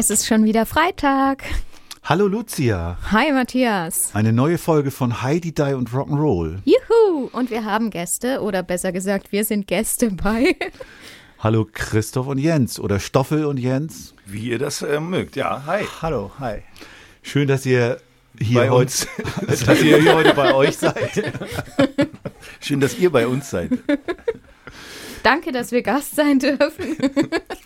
[0.00, 1.44] Es ist schon wieder Freitag.
[2.04, 2.96] Hallo Lucia.
[3.12, 4.12] Hi Matthias.
[4.14, 6.60] Eine neue Folge von Heidi Die und Rock'n'Roll.
[6.64, 7.28] Juhu!
[7.32, 10.56] Und wir haben Gäste, oder besser gesagt, wir sind Gäste bei.
[11.40, 14.14] Hallo Christoph und Jens oder Stoffel und Jens.
[14.24, 15.36] Wie ihr das äh, mögt.
[15.36, 15.84] Ja, hi.
[16.00, 16.62] Hallo, hi.
[17.20, 18.00] Schön, dass ihr
[18.38, 19.06] hier Bei heute, uns.
[19.66, 21.34] dass ihr hier heute bei euch seid.
[22.60, 23.72] Schön, dass ihr bei uns seid.
[25.22, 26.96] Danke, dass wir Gast sein dürfen.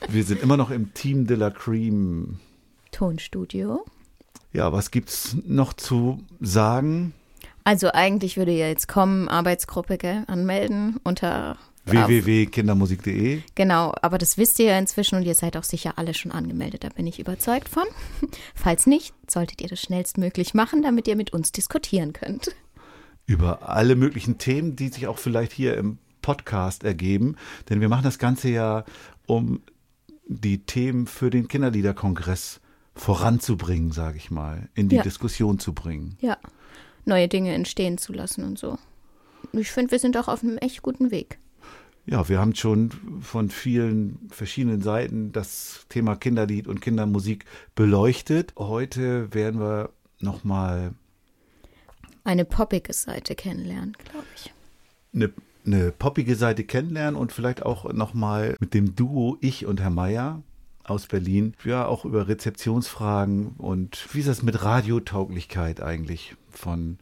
[0.09, 2.39] Wir sind immer noch im Team de la Cream.
[2.91, 3.85] Tonstudio.
[4.53, 7.13] Ja, was gibt's noch zu sagen?
[7.65, 13.43] Also eigentlich würde ja jetzt kommen, Arbeitsgruppe, gell, anmelden unter www.kindermusik.de.
[13.55, 16.85] Genau, aber das wisst ihr ja inzwischen und ihr seid auch sicher alle schon angemeldet,
[16.85, 17.85] da bin ich überzeugt von.
[18.55, 22.55] Falls nicht, solltet ihr das schnellstmöglich machen, damit ihr mit uns diskutieren könnt.
[23.27, 27.37] über alle möglichen Themen, die sich auch vielleicht hier im Podcast ergeben.
[27.69, 28.85] Denn wir machen das Ganze ja,
[29.27, 29.61] um
[30.27, 32.61] die Themen für den Kinderliederkongress
[32.95, 35.03] voranzubringen, sage ich mal, in die Ja.
[35.03, 36.17] Diskussion zu bringen.
[36.21, 36.39] Ja,
[37.05, 38.79] neue Dinge entstehen zu lassen und so.
[39.53, 41.39] Ich finde, wir sind auch auf einem echt guten Weg.
[42.07, 48.55] Ja, wir haben schon von vielen verschiedenen Seiten das Thema Kinderlied und Kindermusik beleuchtet.
[48.57, 50.93] Heute werden wir nochmal
[52.25, 54.53] Eine poppige Seite kennenlernen, glaube ich.
[55.15, 55.31] eine,
[55.67, 60.43] eine poppige Seite kennenlernen und vielleicht auch nochmal mit dem Duo Ich und Herr Meier
[60.85, 66.99] aus Berlin, ja, auch über Rezeptionsfragen und wie ist das mit Radiotauglichkeit eigentlich von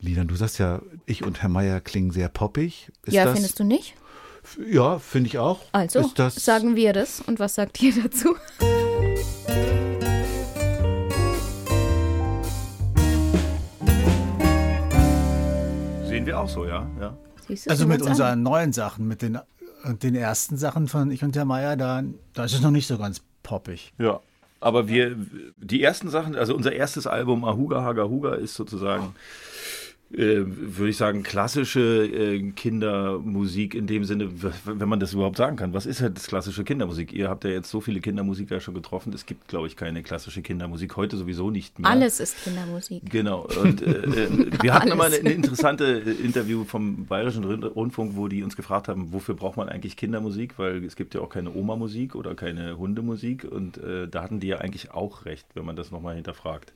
[0.00, 0.26] Liedern?
[0.26, 2.90] Du sagst ja, Ich und Herr Meier klingen sehr poppig.
[3.04, 3.94] Ist ja, das, findest du nicht?
[4.68, 5.60] Ja, finde ich auch.
[5.72, 7.20] Also, ist das, sagen wir das.
[7.20, 8.34] Und was sagt ihr dazu?
[16.08, 16.88] Sehen wir auch so, ja.
[17.00, 17.16] ja.
[17.48, 18.12] Siehst du, Also mit uns an.
[18.12, 19.40] unseren neuen Sachen, mit den, äh,
[20.02, 22.02] den ersten Sachen von Ich und der Meier, da,
[22.34, 23.92] da ist es noch nicht so ganz poppig.
[23.98, 24.20] Ja.
[24.60, 25.16] Aber wir,
[25.56, 29.14] die ersten Sachen, also unser erstes Album Ahuga Haga Huga ist sozusagen,
[30.12, 34.30] äh, würde ich sagen, klassische äh, Kindermusik in dem Sinne,
[34.64, 35.74] wenn man das überhaupt sagen kann.
[35.74, 37.12] Was ist halt das klassische Kindermusik?
[37.12, 39.12] Ihr habt ja jetzt so viele Kindermusiker schon getroffen.
[39.12, 40.96] Es gibt, glaube ich, keine klassische Kindermusik.
[40.96, 41.90] Heute sowieso nicht mehr.
[41.90, 43.02] Alles ist Kindermusik.
[43.10, 43.46] Genau.
[43.62, 45.20] Und äh, äh, wir hatten immer Alles.
[45.20, 49.34] eine, eine interessante äh, Interview vom Bayerischen Rund- Rundfunk, wo die uns gefragt haben, wofür
[49.34, 50.58] braucht man eigentlich Kindermusik?
[50.58, 53.44] Weil es gibt ja auch keine Oma-Musik oder keine Hundemusik.
[53.44, 53.78] Und
[54.10, 56.72] da hatten die ja eigentlich auch recht, wenn man das nochmal hinterfragt.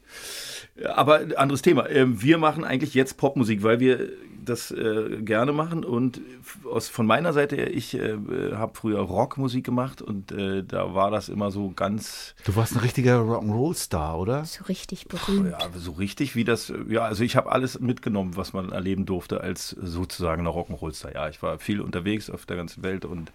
[0.94, 1.88] Aber ein anderes Thema.
[1.88, 4.08] Ähm, wir machen eigentlich jetzt Popmusik, weil wir
[4.44, 5.84] das äh, gerne machen.
[5.84, 6.20] Und
[6.68, 8.16] aus, von meiner Seite her, ich äh,
[8.52, 12.80] habe früher Rockmusik gemacht und äh, da war das immer so ganz Du warst ein
[12.80, 14.44] richtiger Rock'n'Roll-Star, oder?
[14.44, 15.52] So richtig berühmt.
[15.52, 19.40] ja, so richtig wie das, ja, also ich habe alles mitgenommen, was man erleben durfte
[19.40, 21.14] als sozusagen ein Rock'n'Roll-Star.
[21.14, 23.30] Ja, ich war viel unterwegs auf der ganzen Welt und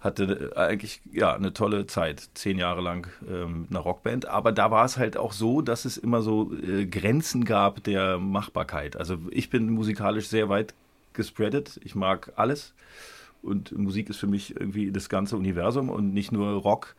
[0.00, 4.26] hatte äh, eigentlich, ja, eine tolle Zeit, zehn Jahre lang ähm, mit einer Rockband.
[4.26, 8.18] Aber da war es halt auch so, dass es immer so äh, Grenzen gab der
[8.18, 8.96] Machbarkeit.
[8.96, 10.74] Also ich bin musikalisch sehr weit
[11.12, 11.80] gespreadet.
[11.84, 12.74] Ich mag alles.
[13.42, 16.96] Und Musik ist für mich irgendwie das ganze Universum und nicht nur Rock.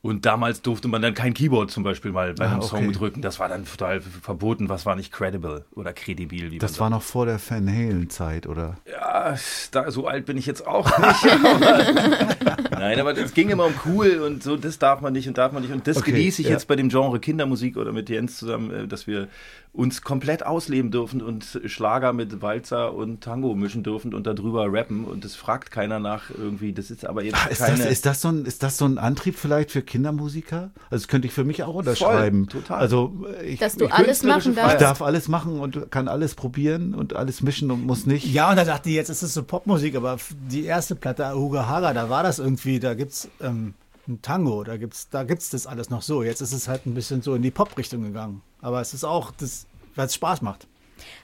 [0.00, 2.68] Und damals durfte man dann kein Keyboard zum Beispiel mal bei Ah, einem okay.
[2.68, 3.20] Song drücken.
[3.20, 4.68] Das war dann total verboten.
[4.68, 6.52] Was war nicht credible oder kredibil?
[6.52, 8.76] Wie Das war noch vor der Van Halen-Zeit, oder?
[8.88, 9.34] ja,
[9.72, 11.26] da, so alt bin ich jetzt auch nicht.
[12.70, 15.36] Aber, nein, aber es ging immer um cool und so, das darf man nicht und
[15.36, 15.72] darf man nicht.
[15.72, 16.54] Und das Okay, genieße ich ja.
[16.54, 19.26] jetzt bei dem Genre Kindermusik oder mit Jens zusammen, äh, dass wir
[19.72, 25.04] uns komplett ausleben dürfen und Schlager mit Walzer und Tango mischen dürfen und darüber rappen.
[25.04, 26.72] Und das fragt keiner nach irgendwie.
[26.72, 27.78] Das ist aber jetzt Ah, Ist keine...
[27.78, 30.70] das, ist, das so ein, ist das so ein Antrieb vielleicht für Kindermusiker?
[30.90, 32.46] Also das könnte ich für mich auch unterschreiben.
[32.48, 32.78] total.
[32.78, 34.80] Also ich, Dass du ich, alles machen künstlerische ich darfst.
[34.82, 38.26] darf alles machen und kann alles probieren und alles mischen und muss nicht.
[38.32, 40.18] Ja, und da dachte ich, jetzt ist es so Popmusik, aber
[40.50, 43.74] die erste Platte, Ahuga Haga, da war das irgendwie, da gibt's ähm,
[44.06, 46.22] ein Tango, da gibt's, da gibt's das alles noch so.
[46.22, 48.42] Jetzt ist es halt ein bisschen so in die Pop-Richtung gegangen.
[48.62, 50.66] Aber es ist auch, das, weil es Spaß macht.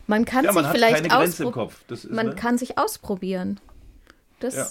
[0.06, 1.84] Man kann ja, man sich hat vielleicht keine Grenze im auspro- Kopf.
[1.88, 2.34] Das ist, Man ne?
[2.34, 3.58] kann sich ausprobieren.
[4.40, 4.67] Das, Ja.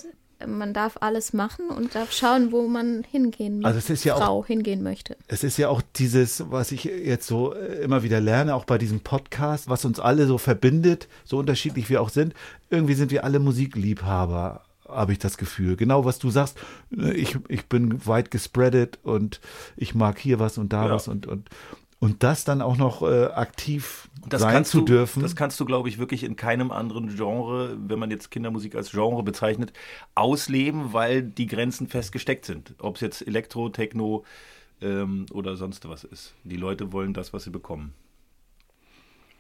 [0.47, 4.19] Man darf alles machen und darf schauen, wo man hingehen Also es ist ja auch-
[4.23, 5.15] Frau hingehen möchte.
[5.27, 8.77] Es ist ja auch dieses, was ich jetzt so äh, immer wieder lerne, auch bei
[8.77, 12.33] diesem Podcast, was uns alle so verbindet, so unterschiedlich wir auch sind.
[12.69, 15.75] Irgendwie sind wir alle Musikliebhaber, habe ich das Gefühl.
[15.75, 16.57] Genau, was du sagst.
[16.91, 19.39] Ich, ich bin weit gespreadet und
[19.75, 20.91] ich mag hier was und da Ja.
[20.91, 21.49] was und, und,
[22.03, 25.21] und das dann auch noch äh, aktiv Das sein kannst zu du, dürfen.
[25.23, 28.91] Das kannst du, glaube ich, wirklich in keinem anderen Genre, wenn man jetzt Kindermusik als
[28.91, 29.71] Genre bezeichnet,
[30.13, 32.75] ausleben, weil die Grenzen festgesteckt sind.
[32.79, 34.25] Ob es jetzt Elektro, Techno
[34.81, 36.33] ähm, oder sonst was ist.
[36.43, 37.93] Die Leute wollen das, was sie bekommen.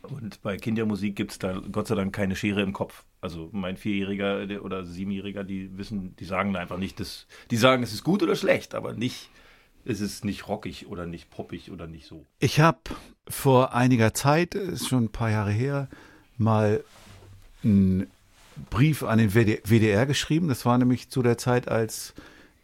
[0.03, 3.03] Und bei Kindermusik gibt es da Gott sei Dank keine Schere im Kopf.
[3.19, 7.83] Also mein Vierjähriger der- oder Siebenjähriger, die wissen, die sagen einfach nicht, dass, die sagen,
[7.83, 9.29] es ist gut oder schlecht, aber nicht,
[9.85, 12.25] es ist nicht rockig oder nicht poppig oder nicht so.
[12.39, 12.79] Ich habe
[13.27, 15.87] vor einiger Zeit, ist schon ein paar Jahre her,
[16.37, 16.83] mal
[17.63, 18.07] einen
[18.69, 20.47] Brief an den WD WDR geschrieben.
[20.47, 22.13] Das war nämlich zu der Zeit, als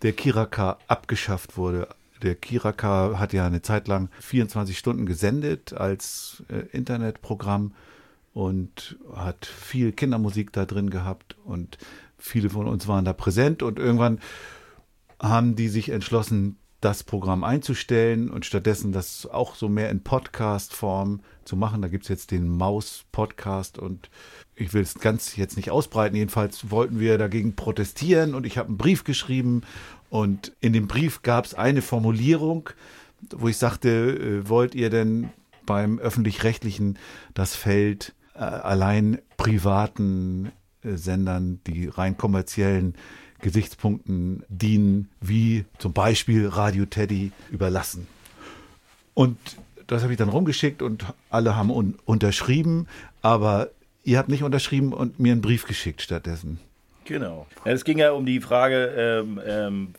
[0.01, 1.87] der Kiraka abgeschafft wurde.
[2.21, 7.73] Der Kiraka hat ja eine Zeit lang 24 Stunden gesendet als äh, Internetprogramm
[8.33, 11.77] und hat viel Kindermusik da drin gehabt und
[12.17, 14.19] viele von uns waren da präsent und irgendwann
[15.21, 21.19] haben die sich entschlossen, das Programm einzustellen und stattdessen das auch so mehr in Podcast-Form
[21.43, 21.81] zu machen.
[21.81, 24.09] Da gibt es jetzt den Maus-Podcast und
[24.55, 26.15] ich will es ganz jetzt nicht ausbreiten.
[26.15, 29.63] Jedenfalls wollten wir dagegen protestieren und ich habe einen Brief geschrieben
[30.09, 32.69] und in dem Brief gab es eine Formulierung,
[33.31, 35.31] wo ich sagte, äh, wollt ihr denn
[35.65, 36.97] beim öffentlich-rechtlichen
[37.33, 40.51] das Feld äh, allein privaten
[40.83, 42.95] äh, Sendern, die rein kommerziellen
[43.41, 48.07] Gesichtspunkten dienen, wie zum Beispiel Radio Teddy überlassen.
[49.13, 49.37] Und
[49.87, 52.87] das habe ich dann rumgeschickt und alle haben un unterschrieben,
[53.21, 53.69] aber
[54.03, 56.59] ihr habt nicht unterschrieben und mir einen Brief geschickt stattdessen.
[57.05, 57.47] Genau.
[57.65, 59.93] Es ging ja um die Frage, ähm, ähm,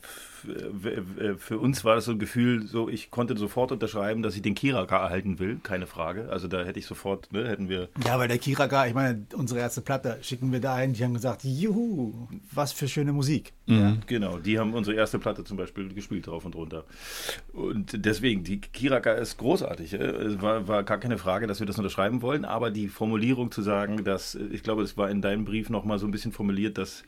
[1.39, 4.55] für uns war das so ein Gefühl, so ich konnte sofort unterschreiben, dass ich den
[4.55, 6.29] Kiraka erhalten will, keine Frage.
[6.31, 9.61] Also da hätte ich sofort, ne, hätten wir Ja, weil der Kiraka, ich meine, unsere
[9.61, 13.53] erste Platte schicken wir da ein, die haben gesagt, juhu, was für schöne Musik.
[14.07, 16.85] Genau, die haben unsere erste Platte zum Beispiel gespielt, drauf und runter.
[17.53, 19.95] Und deswegen, die Kiraka ist großartig.
[19.95, 20.21] äh.
[20.21, 23.63] Es war, war gar keine Frage, dass wir das unterschreiben wollen, aber die Formulierung zu
[23.63, 26.79] sagen, dass, äh, ich glaube, es war in deinem Brief nochmal so ein bisschen formuliert,
[26.79, 27.05] dass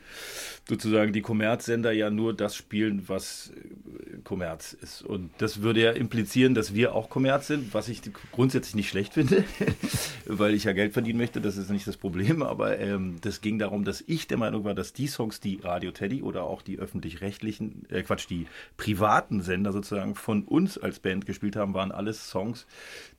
[0.69, 5.03] sozusagen die Kommerzsender ja nur das spielen, was äh, Kommerz ist.
[5.03, 8.03] Und das würde ja implizieren, dass wir auch Kommerz sind, was ich
[8.33, 9.45] grundsätzlich nicht schlecht finde,
[10.27, 13.59] weil ich ja Geld verdienen möchte, das ist nicht das Problem, aber ähm, das ging
[13.59, 16.79] darum, dass ich der Meinung war, dass die Songs, die Radio Teddy oder auch die
[16.79, 18.47] öffentlich-rechtlichen, äh Quatsch, die
[18.77, 22.67] privaten Sender sozusagen von uns als Band gespielt haben, waren alles Songs,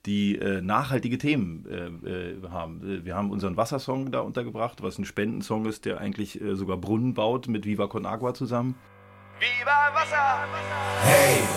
[0.05, 3.05] die äh, nachhaltige Themen äh, äh, haben.
[3.05, 7.13] Wir haben unseren Wassersong da untergebracht, was ein Spendensong ist, der eigentlich äh, sogar Brunnen
[7.13, 8.75] baut mit Viva Con Agua zusammen.
[9.39, 9.63] Hey,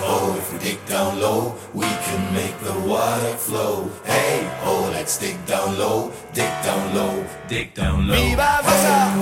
[0.03, 3.91] oh, if we dig down low, we can make the water flow.
[4.05, 8.15] Hey, oh, let's dig down low, dig down low, dig down low.
[8.17, 9.13] Viva Wasser,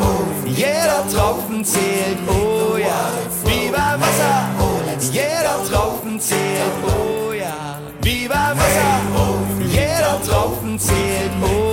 [0.46, 3.10] jeder Tropfen zählt, oh ja.
[3.44, 4.46] Viva Wasser,
[5.12, 7.78] jeder Tropfen zählt, oh ja.
[8.02, 9.00] Viva Wasser,
[9.72, 11.63] jeder Tropfen zählt, oh ja.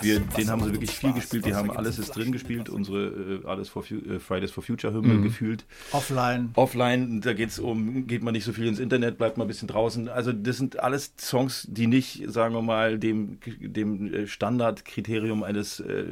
[0.00, 1.46] Wir, den haben sie wirklich viel gespielt.
[1.46, 2.68] Die haben alles ist drin gespielt.
[2.68, 5.64] Unsere äh, alles for äh, Fridays for Future Hymne gefühlt.
[5.92, 6.50] Offline.
[6.54, 9.68] Offline, da geht's um, geht man nicht so viel ins Internet, bleibt mal ein bisschen
[9.68, 10.08] draußen.
[10.08, 15.80] Also das sind alles Songs, die nicht, sagen wir mal, dem, dem äh, Standardkriterium eines
[15.80, 16.04] äh,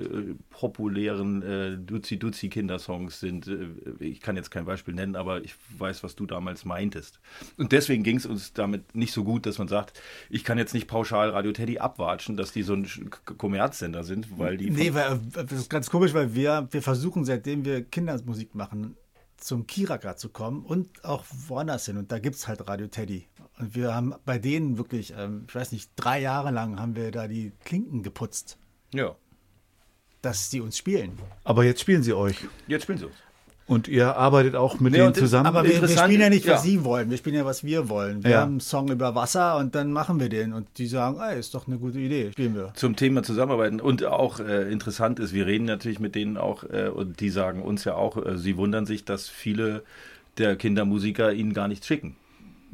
[0.51, 3.47] populären äh, Duzi-Duzi-Kindersongs sind.
[3.49, 7.21] Äh, Ich kann jetzt kein Beispiel nennen, aber ich weiß, was du damals meintest.
[7.57, 10.01] Und deswegen ging es uns damit nicht so gut, dass man sagt,
[10.31, 14.05] ich kann jetzt nicht pauschal Radio Teddy abwatschen, dass die so ein Sch- K- Kommerzsender
[14.05, 14.71] sind, weil die...
[14.71, 18.97] Nee, weil, das ist ganz komisch, weil wir, wir versuchen, seitdem wir Kindermusik machen,
[19.37, 21.97] zum Kiraka zu kommen und auch woanders hin.
[21.97, 23.29] Und da gibt es halt Radio Teddy.
[23.59, 27.11] Und wir haben bei denen wirklich, ähm, ich weiß nicht, drei Jahre lang haben wir
[27.11, 28.59] da die Klinken geputzt,
[28.93, 29.15] ja,
[30.23, 31.19] dass die uns spielen.
[31.45, 32.37] Aber jetzt spielen sie euch.
[32.67, 33.17] jetzt spielen sie uns.
[33.67, 35.47] Und ihr arbeitet auch mit Nee, denen zusammen.
[35.47, 36.71] Aber wir, wir spielen ja nicht, was ja.
[36.71, 37.09] sie wollen.
[37.11, 38.23] Wir spielen ja, was wir wollen.
[38.23, 38.41] Wir Ja.
[38.43, 40.53] haben einen Song über Wasser und dann machen wir den.
[40.53, 42.31] Und die sagen, ey, ist doch eine gute Idee.
[42.33, 42.73] Spielen wir.
[42.75, 43.81] zum Thema Zusammenarbeiten.
[43.81, 47.63] Und auch äh, interessant ist, wir reden natürlich mit denen auch äh, und die sagen
[47.63, 49.83] uns ja auch, äh, sie wundern sich, dass viele
[50.37, 52.17] der Kindermusiker ihnen gar nichts schicken.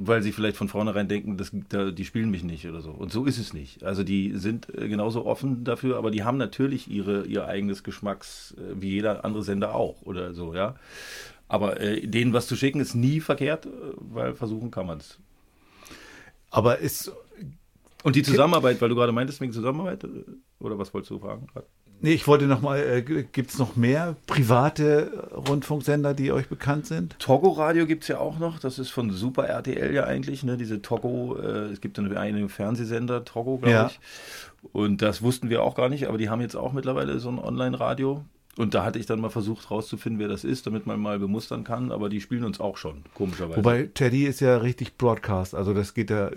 [0.02, 2.90] Weil sie vielleicht von vornherein denken, das, da, die spielen mich nicht oder so.
[2.90, 3.84] Und so ist es nicht.
[3.84, 8.54] Also die sind äh, genauso offen dafür, aber die haben natürlich ihre, ihr eigenes Geschmacks,
[8.56, 10.76] äh, wie jeder andere Sender auch oder so, ja.
[11.48, 15.18] Aber äh, denen was zu schicken ist nie verkehrt, äh, weil versuchen kann man es.
[16.50, 17.12] Aber ist
[18.02, 20.06] Und die Zusammenarbeit, weil du gerade meintest, wegen Zusammenarbeit,
[20.60, 21.46] oder was wolltest du fragen?
[21.52, 21.66] gerade?
[22.02, 26.86] Nee, ich wollte noch mal, äh, gibt es noch mehr private Rundfunksender, die euch bekannt
[26.86, 27.18] sind?
[27.18, 30.56] Togo Radio gibt es ja auch noch, das ist von Super RTL ja eigentlich, ne?
[30.56, 33.86] diese Togo, äh, es gibt einen, einen Fernsehsender, Togo, glaube Ja.
[33.88, 34.00] ich.
[34.72, 37.38] Und das wussten wir auch gar nicht, aber die haben jetzt auch mittlerweile so ein
[37.38, 38.24] Online-Radio.
[38.56, 41.64] Und da hatte ich dann mal versucht rauszufinden, wer das ist, damit man mal bemustern
[41.64, 43.56] kann, aber die spielen uns auch schon, komischerweise.
[43.58, 46.34] Wobei Teddy ist ja richtig Broadcast, also das geht ja äh,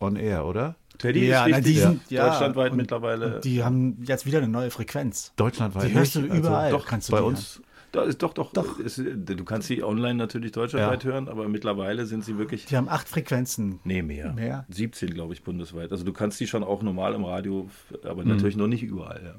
[0.00, 0.74] on air, oder?
[1.02, 3.34] Teddy Ja, ist die sind- ja, deutschlandweit und- mittlerweile.
[3.36, 5.32] Und die haben jetzt wieder eine neue Frequenz.
[5.36, 5.90] Deutschlandweit.
[5.90, 6.20] Die hörst du?
[6.22, 6.70] Also überall.
[6.70, 7.60] doch, kannst du bei uns.
[7.90, 8.78] Da ist doch, doch.
[8.78, 11.10] Ist, du kannst sie online natürlich deutschlandweit Ja.
[11.10, 12.64] hören, aber mittlerweile sind sie wirklich.
[12.64, 13.80] Die haben acht Frequenzen.
[13.84, 14.32] Nee, mehr.
[14.32, 14.64] Mehr?
[14.70, 15.92] 17, glaube ich, bundesweit.
[15.92, 18.08] Also du kannst die schon auch normal im Radio, Mhm.
[18.08, 19.20] aber natürlich noch nicht überall.
[19.22, 19.34] Ja.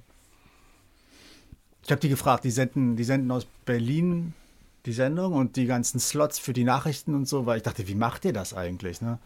[1.84, 4.34] Ich habe die gefragt, die senden, die senden aus Berlin
[4.86, 7.96] die Sendung und die ganzen Slots für die Nachrichten und so, weil ich dachte, wie
[7.96, 9.02] macht ihr das eigentlich?
[9.02, 9.18] Ne?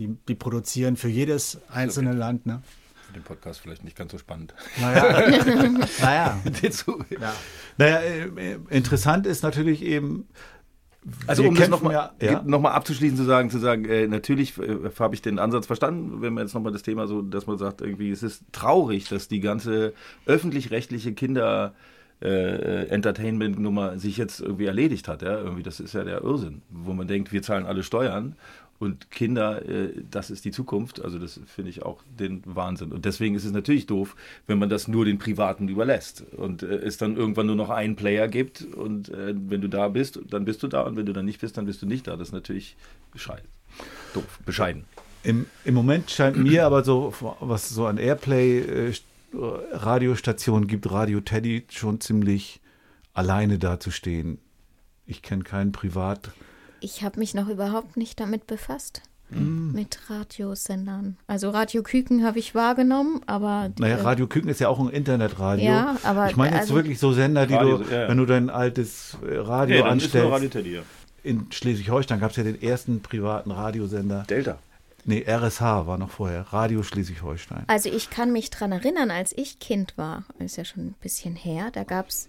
[0.00, 2.46] Die, die produzieren für jedes einzelne Land.
[2.46, 2.62] Ne?
[3.06, 4.54] Für den Podcast vielleicht nicht ganz so spannend.
[4.80, 5.28] Naja,
[6.00, 6.40] naja.
[7.20, 7.32] Ja.
[7.76, 10.26] Naja, äh, interessant ist natürlich eben,
[11.26, 12.42] Also um das nochmal ja- ja.
[12.46, 16.22] noch mal abzuschließen, zu sagen, zu sagen, äh, natürlich äh, habe ich den Ansatz verstanden,
[16.22, 19.28] wenn man jetzt nochmal das Thema so, dass man sagt, irgendwie, es ist traurig, dass
[19.28, 19.92] die ganze
[20.24, 21.74] öffentlich-rechtliche Kinder
[22.22, 25.22] äh, Entertainment-Nummer sich jetzt irgendwie erledigt hat.
[25.22, 25.38] Ja?
[25.38, 28.36] Irgendwie, das ist ja der Irrsinn, wo man denkt, wir zahlen alle Steuern
[28.80, 31.04] und Kinder, äh, das ist die Zukunft.
[31.04, 32.92] Also das finde ich auch den Wahnsinn.
[32.92, 36.76] Und deswegen ist es natürlich doof, wenn man das nur den Privaten überlässt und äh,
[36.76, 40.46] es dann irgendwann nur noch einen Player gibt und äh, wenn du da bist, dann
[40.46, 42.16] bist du da und wenn du dann nicht bist, dann bist du nicht da.
[42.16, 42.78] Das ist natürlich
[43.12, 43.46] bescheiden.
[44.14, 44.86] Doof, bescheiden.
[45.22, 52.00] Im, Im Moment scheint mir aber so, was so an Airplay-Radiostationen gibt, Radio Teddy schon
[52.00, 52.62] ziemlich
[53.12, 54.38] alleine dazustehen.
[55.04, 56.30] Ich kenne keinen Privat.
[56.80, 59.02] Ich habe mich noch überhaupt nicht damit befasst.
[59.30, 59.72] Mm.
[59.72, 61.16] Mit Radiosendern.
[61.28, 63.70] Also Radio Küken habe ich wahrgenommen, aber.
[63.78, 65.64] Naja, Radio Küken ist ja auch ein Internetradio.
[65.64, 68.08] Ja, aber ich meine jetzt also- wirklich so Sender, die Radio, du, ja, ja.
[68.08, 70.52] wenn du dein altes äh, Radio anstellst.
[70.52, 70.74] Teddy.
[70.74, 70.82] Ja.
[71.22, 74.24] In Schleswig-Holstein gab es ja den ersten privaten Radiosender.
[74.28, 74.58] Delta.
[75.04, 76.42] Nee, RSH war noch vorher.
[76.50, 77.64] Radio Schleswig-Holstein.
[77.66, 81.36] Also ich kann mich dran erinnern, als ich Kind war, ist ja schon ein bisschen
[81.36, 82.28] her, da gab es,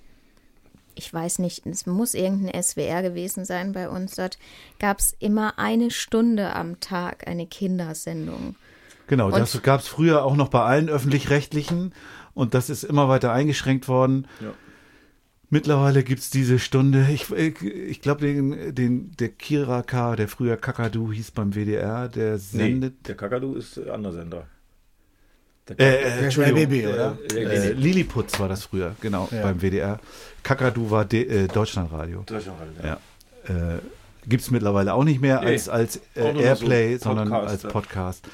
[0.96, 4.38] ich weiß nicht, es muss irgendein SWR gewesen sein bei uns, dort
[4.80, 8.56] gab es immer eine Stunde am Tag eine Kindersendung.
[9.08, 11.94] Genau, Und- das gab es früher auch noch bei allen öffentlich-rechtlichen
[12.34, 14.28] und das ist immer weiter eingeschränkt worden.
[14.42, 14.54] Ja.
[15.50, 20.56] Mittlerweile gibt es diese Stunde, ich, ich, ich glaube, den, den, der Kiraka, der früher
[20.56, 23.06] Kakadu hieß beim WDR, der Nee, sendet.
[23.08, 24.48] der Kakadu ist ein anderer Sender.
[25.78, 27.18] Äh, äh, Der Entschuldigung, Baby, oder?
[27.34, 29.42] äh, Äh, äh, Lilliputz war das früher, genau, Ja.
[29.44, 30.00] beim WDR.
[30.44, 32.24] Kakadu war De, äh, Deutschlandradio.
[32.26, 32.98] Deutschlandradio, Ja.
[33.76, 33.80] Äh,
[34.28, 37.70] Gibt es mittlerweile auch nicht mehr als, als äh, noch so Airplay, sondern als ja.
[37.70, 38.28] Podcast.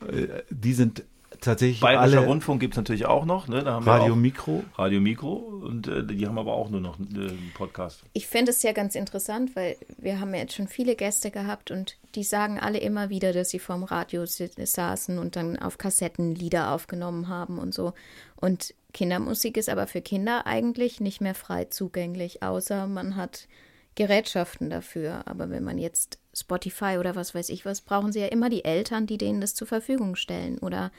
[0.00, 1.04] Äh, die sind
[1.40, 3.48] tatsächlich Bayerischer alle Rundfunk gibt es natürlich auch noch.
[3.48, 3.62] Ne?
[3.62, 4.64] Da haben wir Radio auch Mikro.
[4.76, 8.02] Radio Mikro und äh, die haben aber auch nur noch äh, einen Podcast.
[8.12, 11.70] Ich finde es ja ganz interessant, weil wir haben ja jetzt schon viele Gäste gehabt
[11.70, 16.34] und die sagen alle immer wieder, dass sie vorm Radio saßen und dann auf Kassetten
[16.34, 17.92] Lieder aufgenommen haben und so.
[18.36, 23.48] Und Kindermusik ist aber für Kinder eigentlich nicht mehr frei zugänglich, außer man hat
[23.94, 25.22] Gerätschaften dafür.
[25.26, 28.64] Aber wenn man jetzt Spotify oder was weiß ich was, brauchen sie ja immer die
[28.64, 30.58] Eltern, die denen das zur Verfügung stellen.
[30.58, 30.92] Oder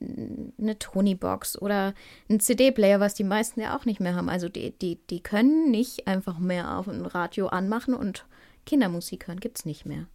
[0.00, 1.94] eine Tony-Box oder
[2.28, 4.28] ein CD-Player, was die meisten ja auch nicht mehr haben.
[4.28, 8.26] Also die, die, die können nicht einfach mehr auf ein Radio anmachen und
[8.66, 10.06] Kindermusik hören, gibt es nicht mehr.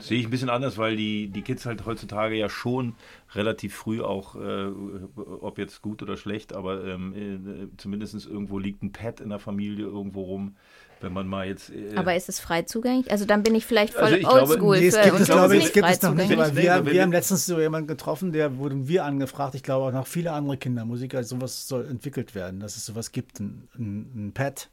[0.00, 2.94] Sehe ich ein bisschen anders, weil die, die Kids halt heutzutage ja schon
[3.34, 4.68] relativ früh auch, äh,
[5.16, 9.40] ob jetzt gut oder schlecht, aber ähm, äh, zumindest irgendwo liegt ein Pad in der
[9.40, 10.56] Familie irgendwo rum,
[11.00, 11.70] wenn man mal jetzt.
[11.70, 13.10] Äh, Aber ist es frei zugänglich?
[13.10, 14.78] Also dann bin ich vielleicht voll Also oldschool.
[14.80, 17.46] Nee, es gibt es, glaube ich, gibt es noch nicht, weil wir wir- haben letztens
[17.46, 21.68] so jemanden getroffen, der wurden wir angefragt, ich glaube auch noch viele andere Kindermusiker, sowas
[21.68, 24.68] soll entwickelt werden, dass es sowas gibt, ein, ein, ein Pad,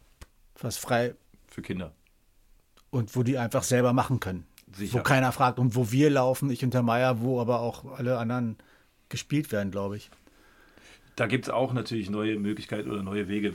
[0.62, 1.16] was frei
[1.48, 1.92] für Kinder.
[2.90, 4.46] und wo die einfach selber machen können.
[4.76, 5.00] Sicher.
[5.00, 8.18] Wo keiner fragt und wo wir laufen, ich und der Meier, wo aber auch alle
[8.18, 8.58] anderen
[9.10, 10.10] gespielt werden, glaube ich.
[11.16, 13.54] Da gibt es auch natürlich neue Möglichkeiten oder neue Wege.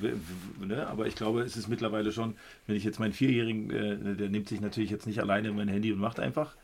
[0.61, 0.87] Ne?
[0.87, 2.35] Aber ich glaube, es ist mittlerweile schon,
[2.67, 5.93] wenn ich jetzt meinen Vierjährigen, äh, der nimmt sich natürlich jetzt nicht alleine mein Handy
[5.93, 6.55] und macht einfach,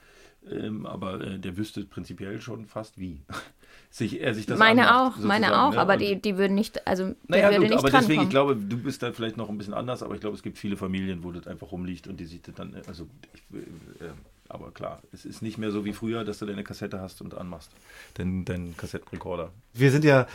[0.51, 3.21] ähm, aber äh, der wüsste prinzipiell schon fast wie.
[3.91, 5.81] sich, er sich das Meine anmacht, auch, meine auch, ne?
[5.81, 8.77] aber die, die würden nicht, also Naja, würde gut, nicht aber deswegen, ich glaube, du
[8.77, 11.33] bist da vielleicht noch ein bisschen anders, aber ich glaube, es gibt viele Familien, wo
[11.33, 14.11] das einfach rumliegt und die sich das dann, äh, also, ich, äh, äh,
[14.49, 17.35] aber klar, es ist nicht mehr so wie früher, dass du deine Kassette hast und
[17.35, 17.71] anmachst,
[18.15, 19.51] deinen dein Kassettenrekorder.
[19.73, 20.27] Wir sind ja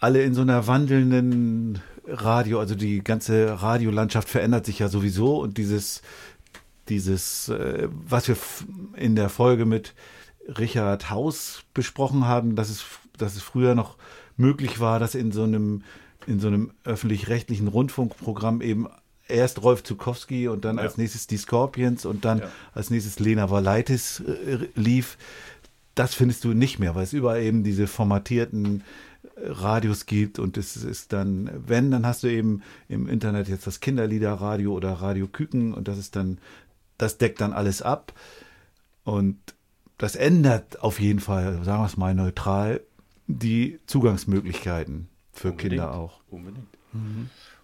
[0.00, 5.58] alle in so einer wandelnden Radio, also die ganze Radiolandschaft verändert sich ja sowieso und
[5.58, 6.02] dieses,
[6.88, 8.36] dieses, äh, was wir
[8.96, 9.94] in der Folge mit
[10.58, 12.84] Richard Haus besprochen haben, dass es,
[13.18, 13.96] dass es früher noch
[14.36, 15.82] möglich war, dass in so einem,
[16.26, 18.86] in so einem öffentlich-rechtlichen Rundfunkprogramm eben
[19.26, 20.84] erst Rolf Zukowski und dann Ja.
[20.84, 22.48] als nächstes die Scorpions und dann Ja.
[22.72, 25.18] als nächstes Lena Valaitis äh, lief.
[25.94, 28.82] Das findest du nicht mehr, weil es überall eben diese formatierten
[29.36, 33.80] Radios gibt und es ist dann, wenn, dann hast du eben im Internet jetzt das
[33.80, 36.38] Kinderliederradio oder Radio Küken und das ist dann,
[36.98, 38.12] das deckt dann alles ab
[39.04, 39.38] und
[39.96, 42.80] das ändert auf jeden Fall, sagen wir es mal neutral,
[43.26, 45.72] die Zugangsmöglichkeiten für Unbedingt.
[45.72, 46.20] Kinder auch.
[46.30, 46.66] Unbedingt.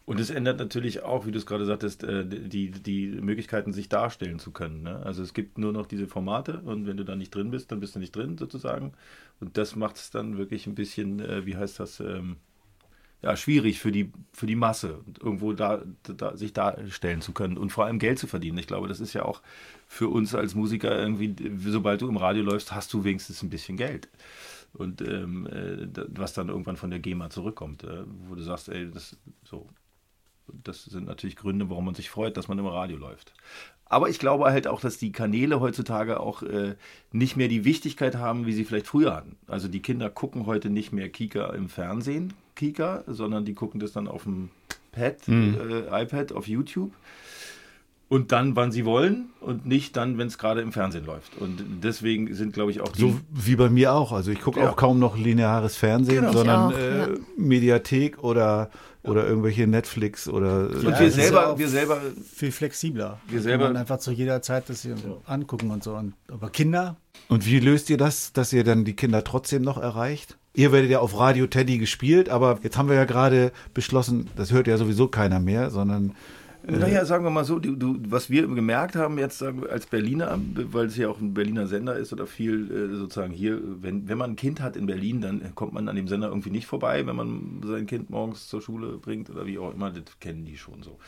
[0.07, 3.89] Und es ändert natürlich auch, wie du es gerade sagtest, äh, die, die Möglichkeiten, sich
[3.89, 4.83] darstellen zu können.
[4.83, 5.01] Ne?
[5.05, 7.81] Also es gibt nur noch diese Formate und wenn du da nicht drin bist, dann
[7.81, 8.93] bist du nicht drin sozusagen.
[9.41, 12.37] Und das macht es dann wirklich ein bisschen, äh, wie heißt das, ähm,
[13.25, 17.71] ja, schwierig für die, für die Masse, irgendwo da, da, sich darstellen zu können und
[17.71, 18.59] vor allem Geld zu verdienen.
[18.59, 19.41] Ich glaube, das ist ja auch
[19.87, 23.79] für uns als Musiker irgendwie, sobald du im Radio läufst, hast du wenigstens ein bisschen
[23.79, 24.09] Geld.
[24.75, 28.91] Und ähm, äh, was dann irgendwann von der GEMA zurückkommt, äh, wo du sagst, ey,
[28.91, 29.69] das so.
[30.47, 33.33] Das sind natürlich Gründe, warum man sich freut, dass man im Radio läuft.
[33.95, 36.75] Aber ich glaube halt auch, dass die Kanäle heutzutage auch äh,
[37.13, 39.37] nicht mehr die Wichtigkeit haben, wie sie vielleicht früher hatten.
[39.47, 43.93] Also die Kinder gucken heute nicht mehr Kika im Fernsehen, Kika, sondern die gucken das
[43.93, 44.51] dann auf dem
[44.91, 46.91] Pad, äh, iPad, auf YouTube.
[48.09, 51.37] Und dann, wann sie wollen und nicht dann, wenn es gerade im Fernsehen läuft.
[51.39, 53.01] Und deswegen sind, glaube ich, auch die.
[53.01, 54.13] So wie bei mir auch.
[54.13, 54.71] Also ich gucke Ja.
[54.71, 56.33] auch kaum noch lineares Fernsehen, Genau.
[56.33, 57.09] sondern auch, äh, ja.
[57.37, 58.71] Mediathek oder,
[59.03, 62.01] oder irgendwelche Netflix oder und Ja, wir ist ja selber, wir selber
[62.35, 63.19] Viel flexibler.
[63.29, 64.97] Wir selber- man einfach zu jeder Zeit das hier
[65.27, 65.95] angucken und so.
[65.95, 66.97] Und, aber Kinder,
[67.29, 70.37] Und wie löst ihr das, dass ihr dann die Kinder trotzdem noch erreicht?
[70.55, 74.53] Ihr werdet ja auf Radio Teddy gespielt, aber jetzt haben wir ja gerade beschlossen, das
[74.53, 76.13] hört ja sowieso keiner mehr, sondern
[76.67, 79.87] Naja, sagen wir mal so, du, du, was wir gemerkt haben jetzt sagen wir, als
[79.87, 84.09] Berliner, weil es ja auch ein Berliner Sender ist oder viel äh, sozusagen hier, wenn,
[84.09, 86.67] wenn man ein Kind hat in Berlin, dann kommt man an dem Sender irgendwie nicht
[86.67, 90.47] vorbei, wenn man sein Kind morgens zur Schule bringt oder wie auch immer, das kennen
[90.47, 90.99] die schon so.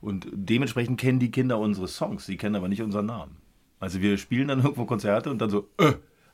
[0.00, 3.36] Und dementsprechend kennen die Kinder unsere Songs, die kennen aber nicht unseren Namen.
[3.80, 5.92] Also wir spielen dann irgendwo Konzerte und dann so, äh,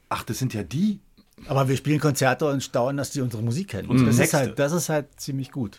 [0.08, 1.00] ach, das sind ja die.
[1.48, 3.88] aber wir spielen Konzerte und staunen, dass die unsere Musik kennen.
[3.88, 5.78] Unsere das, ist halt, das ist halt ziemlich gut.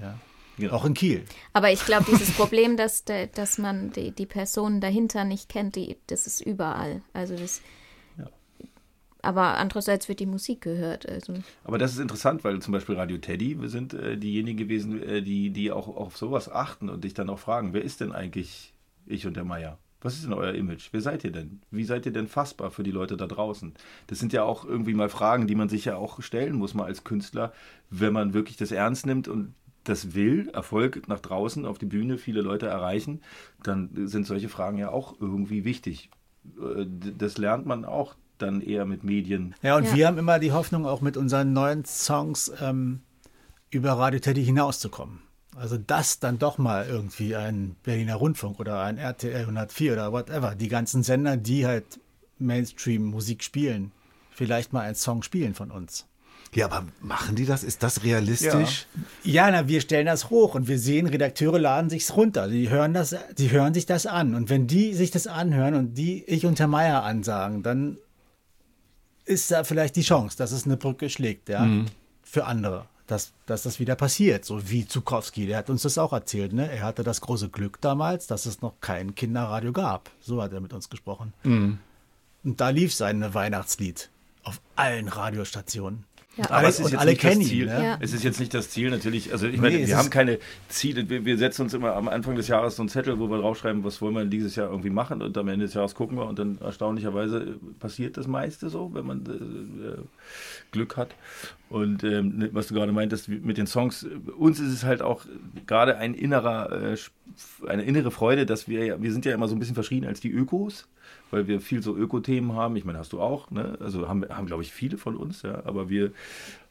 [0.00, 0.14] Ja.
[0.58, 0.74] Genau.
[0.74, 1.24] Auch in Kiel.
[1.52, 5.76] Aber ich glaube, dieses Problem, dass, der- dass man die, die Personen dahinter nicht kennt,
[5.76, 7.02] die, das ist überall.
[7.12, 7.62] Also das.
[9.20, 11.08] Aber andererseits wird die Musik gehört.
[11.08, 15.02] Also Aber das ist interessant, weil zum Beispiel Radio Teddy, wir sind äh, diejenigen gewesen,
[15.02, 18.12] äh, die, die auch auf sowas achten und dich dann auch fragen, wer ist denn
[18.12, 18.72] eigentlich
[19.06, 19.78] ich und der Meier?
[20.00, 20.90] Was ist denn euer Image?
[20.92, 21.60] Wer seid ihr denn?
[21.72, 23.74] Wie seid ihr denn fassbar für die Leute da draußen?
[24.06, 26.84] Das sind ja auch irgendwie mal Fragen, die man sich ja auch stellen muss, mal
[26.84, 27.52] als Künstler,
[27.90, 29.52] wenn man wirklich das ernst nimmt und
[29.88, 33.20] das will, Erfolg nach draußen auf die Bühne, viele Leute erreichen,
[33.62, 36.10] dann sind solche Fragen ja auch irgendwie wichtig.
[36.60, 39.54] Äh, Das lernt man auch dann eher mit Medien.
[39.62, 39.94] Ja, und Ja.
[39.96, 43.00] wir haben immer die Hoffnung, auch mit unseren neuen Songs ähm,
[43.70, 45.20] über Radio Teddy hinauszukommen.
[45.56, 50.54] Also dass dann doch mal irgendwie ein Berliner Rundfunk oder ein RTL 104 oder whatever,
[50.54, 51.98] die ganzen Sender, die halt
[52.38, 53.90] Mainstream-Musik spielen,
[54.30, 56.06] vielleicht mal einen Song spielen von uns.
[56.54, 57.62] Ja, aber machen die das?
[57.62, 58.86] Ist das realistisch?
[59.22, 62.48] Ja, na, wir stellen das hoch und wir sehen, Redakteure laden sich's runter.
[62.48, 64.34] Die hören das, die hören sich das an.
[64.34, 67.98] Und wenn die sich das anhören und die ich und Herr Meier ansagen, dann
[69.24, 71.68] ist da vielleicht die Chance, dass es eine Brücke schlägt, ja,
[72.22, 72.86] für andere.
[73.06, 76.70] Dass, dass das wieder passiert, so wie Zukowski, der hat uns das auch erzählt, ne?
[76.70, 80.10] Er hatte das große Glück damals, dass es noch kein Kinderradio gab.
[80.20, 81.32] So hat er mit uns gesprochen.
[82.44, 84.10] Und da lief sein Weihnachtslied
[84.42, 86.04] auf allen Radiostationen.
[86.38, 86.44] Ja.
[86.44, 87.62] Aber alle, es ist jetzt alle nicht das Ziel.
[87.62, 87.66] ihn.
[87.66, 87.84] Ne?
[87.84, 87.98] Ja.
[88.00, 89.32] Es ist jetzt nicht das Ziel, natürlich.
[89.32, 91.08] Also ich meine, Nee, wir haben keine Ziele.
[91.08, 93.82] Wir, wir setzen uns immer am Anfang des Jahres so einen Zettel, wo wir draufschreiben,
[93.82, 95.20] was wollen wir dieses Jahr irgendwie machen.
[95.20, 99.04] Und am Ende des Jahres gucken wir und dann erstaunlicherweise passiert das meiste so, wenn
[99.04, 99.96] man äh, äh,
[100.70, 101.14] Glück hat.
[101.68, 104.06] Und ähm, ne, was du gerade meintest mit den Songs,
[104.38, 105.24] uns ist es halt auch
[105.66, 106.96] gerade ein innerer, äh,
[107.66, 110.20] eine innere Freude, dass wir ja, wir sind ja immer so ein bisschen verschrien als
[110.20, 110.86] die Ökos
[111.30, 112.76] weil wir viel so Öko-Themen haben.
[112.76, 113.76] Ich meine, hast du auch, ne?
[113.80, 115.64] Also haben, haben glaube ich, viele von uns, ja.
[115.64, 116.12] Aber wir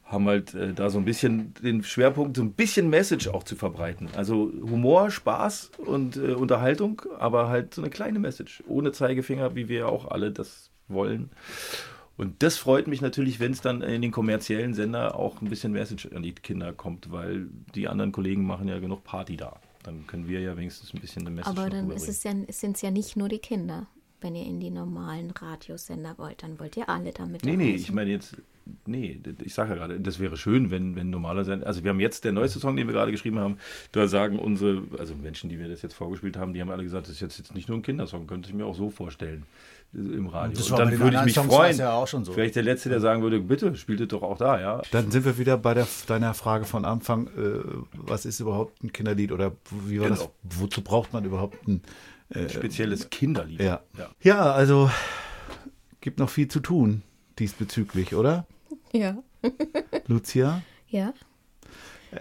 [0.04, 3.56] haben halt äh, da so ein bisschen den Schwerpunkt, so ein bisschen Message auch zu
[3.56, 4.08] verbreiten.
[4.16, 8.62] Also Humor, Spaß und äh, Unterhaltung, aber halt so eine kleine Message.
[8.66, 11.30] Ohne Zeigefinger, wie wir ja auch alle das wollen.
[12.16, 15.72] Und das freut mich natürlich, wenn es dann in den kommerziellen Sender auch ein bisschen
[15.72, 19.60] Message an die Kinder kommt, weil die anderen Kollegen machen ja genug Party da.
[19.84, 22.76] Dann können wir ja wenigstens ein bisschen eine Message Aber dann ist es ja, sind
[22.76, 23.86] es ja nicht nur die Kinder.
[24.20, 27.92] Wenn ihr in die normalen Radiosender wollt, dann wollt ihr alle damit Nee, nee, ich
[27.92, 28.36] meine jetzt
[28.86, 31.64] nee, ich sage ja gerade, das wäre schön, wenn, wenn normaler sein.
[31.64, 33.58] Also wir haben jetzt der neueste Song, den wir gerade geschrieben haben,
[33.92, 37.06] da sagen unsere, also Menschen, die mir das jetzt vorgespielt haben, die haben alle gesagt,
[37.06, 39.44] das ist jetzt, jetzt nicht nur ein Kindersong, könnte ich mir auch so vorstellen
[39.94, 40.56] äh, im Radio.
[40.56, 41.78] Das Und dann würde ich mich Songs war freuen.
[41.78, 42.32] ja auch schon so.
[42.32, 44.82] Vielleicht der Letzte, der sagen würde, bitte, spielt es doch auch da, ja.
[44.90, 47.60] Dann sind wir wieder bei der, deiner Frage von Anfang, äh,
[47.92, 49.52] was ist überhaupt ein Kinderlied oder
[49.86, 50.20] wie war das?
[50.20, 50.32] Genau.
[50.42, 51.82] Wozu braucht man überhaupt ein
[52.48, 53.60] Spezielles Kinderlied.
[53.60, 53.80] ja.
[53.96, 54.10] ja.
[54.20, 54.90] ja, also
[56.00, 57.02] gibt noch viel zu tun
[57.38, 58.46] diesbezüglich, oder?
[58.92, 59.22] Ja.
[60.06, 60.62] Lucia?
[60.88, 61.12] Ja.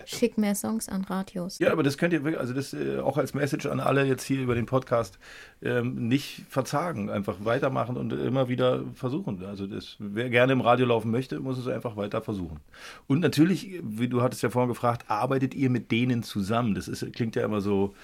[0.06, 1.60] Schick mehr Songs an Radios.
[1.60, 4.24] Ja, aber das könnt ihr wirklich, also das äh, auch als Message an alle jetzt
[4.24, 5.18] hier über den Podcast
[5.62, 9.44] ähm, nicht verzagen, einfach weitermachen und immer wieder versuchen.
[9.46, 12.60] Also das, wer gerne im Radio laufen möchte, muss es einfach weiter versuchen.
[13.08, 16.76] Und natürlich, wie du hattest ja vorhin gefragt, arbeitet ihr mit denen zusammen?
[16.76, 17.96] Das ist, klingt ja immer so.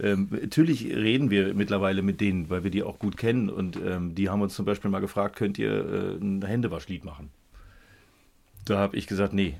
[0.00, 4.14] Ähm, natürlich reden wir mittlerweile mit denen, weil wir die auch gut kennen und ähm,
[4.14, 7.30] die haben uns zum Beispiel mal gefragt, könnt ihr äh, ein Händewaschlied machen?
[8.64, 9.56] Da habe ich gesagt, nee.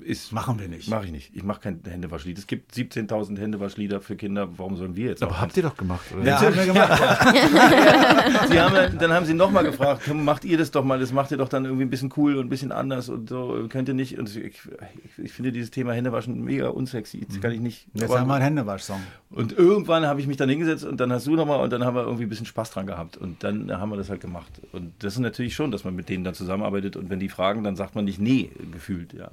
[0.00, 0.88] Ist, Machen wir nicht.
[0.88, 1.30] Mache ich nicht.
[1.34, 2.38] Ich mache kein Händewaschlied.
[2.38, 4.48] Es gibt 17.000 Händewaschlieder für Kinder.
[4.58, 5.22] Warum sollen wir jetzt?
[5.22, 6.24] Aber habt ihr doch gemacht, oder?
[6.24, 6.90] Ja, haben wir gemacht.
[8.50, 11.30] Sie haben, ja- dann haben sie nochmal gefragt, macht ihr das doch mal, das macht
[11.30, 13.94] ihr doch dann irgendwie ein bisschen cool und ein bisschen anders und so, könnt ihr
[13.94, 14.18] nicht.
[14.18, 14.60] Und ich,
[15.22, 17.26] ich, finde dieses Thema Händewaschen mega unsexy.
[17.26, 17.86] Das kann ich nicht.
[17.94, 19.00] Jetzt haben wir einen Händewasch-Song.
[19.30, 21.94] und irgendwann habe ich mich dann hingesetzt und dann hast du nochmal und dann haben
[21.94, 23.16] wir irgendwie ein bisschen Spaß dran gehabt.
[23.16, 24.50] Und dann haben wir das halt gemacht.
[24.72, 27.64] Und das ist natürlich schon, dass man mit denen dann zusammenarbeitet und wenn die fragen,
[27.64, 29.30] dann sagt man nicht nee, gefühlt, ja.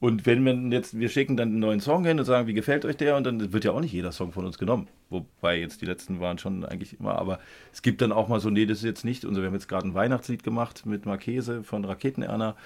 [0.00, 2.86] Und wenn man jetzt, wir schicken dann einen neuen Song hin und sagen, wie gefällt
[2.86, 3.16] euch der?
[3.16, 4.88] Und dann wird ja auch nicht jeder Song von uns genommen.
[5.10, 7.38] Wobei jetzt die letzten waren schon eigentlich immer, aber
[7.70, 9.26] es gibt dann auch mal so, nee, das ist jetzt nicht.
[9.26, 12.56] Und wir haben jetzt gerade ein Weihnachtslied gemacht mit Marchese von Raketenerna.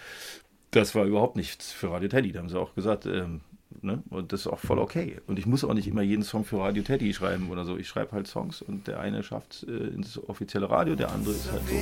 [0.71, 2.31] Das war überhaupt nichts für Radio Teddy.
[2.31, 3.41] Da haben sie auch gesagt, ähm,
[3.83, 4.01] ne?
[4.11, 5.21] Und das ist auch voll okay.
[5.27, 7.77] Und ich muss auch nicht immer jeden Song für Radio Teddy schreiben oder so.
[7.77, 11.51] Ich schreibe halt Songs und der eine schafft äh, ins offizielle Radio, der andere ist
[11.51, 11.75] halt so.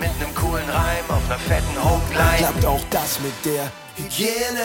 [0.00, 2.36] Mit nem coolen Reim auf einer fetten Hookline.
[2.38, 4.62] Klappt auch das mit der Hygiene.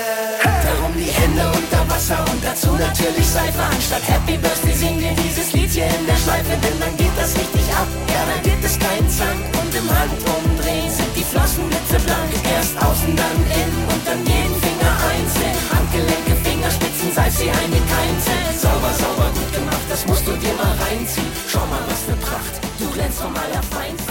[0.61, 3.63] Darum die Hände unter Wasser und dazu natürlich Seife.
[3.65, 7.33] Anstatt Happy Birthday singen wir dieses Lied hier in der Schleife, denn dann geht das
[7.33, 7.89] richtig ab.
[8.13, 12.29] Ja, da gibt es keinen Zank und im Handumdrehen sind die Flossen blitzeblank.
[12.45, 15.57] Erst außen, dann innen und dann jeden Finger einzeln.
[15.73, 18.53] Handgelenke, Fingerspitzen, Salz sie ein wie kein Zelt.
[18.61, 21.33] Sauber, sauber, gut gemacht, das musst du dir mal reinziehen.
[21.49, 24.02] Schau mal, was für Pracht, du glänzt vom Allerfeinsten.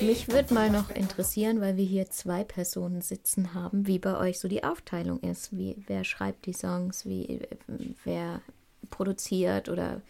[0.00, 4.38] Mich würde mal noch interessieren, weil wir hier zwei Personen sitzen haben, wie bei euch
[4.38, 5.56] so die Aufteilung ist.
[5.56, 7.40] Wie, wer schreibt die Songs, wie,
[8.04, 8.40] wer
[8.90, 10.00] produziert oder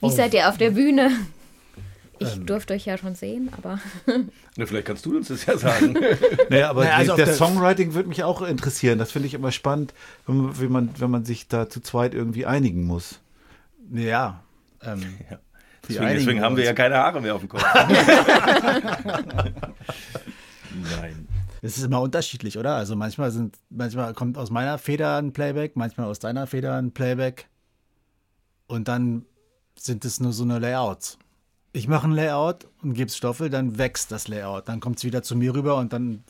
[0.00, 1.10] wie seid ihr auf der Bühne?
[2.18, 3.80] Ich durfte euch ja schon sehen, aber
[4.56, 5.96] Ne, vielleicht kannst du uns das ja sagen.
[6.50, 8.98] Naja, aber Naja, also die, auf das der- Songwriting würde mich auch interessieren.
[8.98, 9.92] Das finde ich immer spannend,
[10.26, 13.18] wenn man, wenn, man, wenn man sich da zu zweit irgendwie einigen muss.
[13.92, 14.44] Ja.
[14.82, 15.38] Ähm, Ja.
[15.88, 17.64] Deswegen, deswegen haben wir ja keine Haare mehr auf dem Kopf.
[21.00, 21.28] Nein.
[21.60, 22.74] Es ist immer unterschiedlich, oder?
[22.74, 26.92] Also manchmal sind, manchmal kommt aus meiner Feder ein Playback, manchmal aus deiner Feder ein
[26.92, 27.48] Playback.
[28.66, 29.26] Und dann
[29.76, 31.18] sind es nur so eine Layouts.
[31.72, 34.68] Ich mache ein Layout und gebe es Stoffel, dann wächst das Layout.
[34.68, 36.24] Dann kommt es wieder zu mir rüber und dann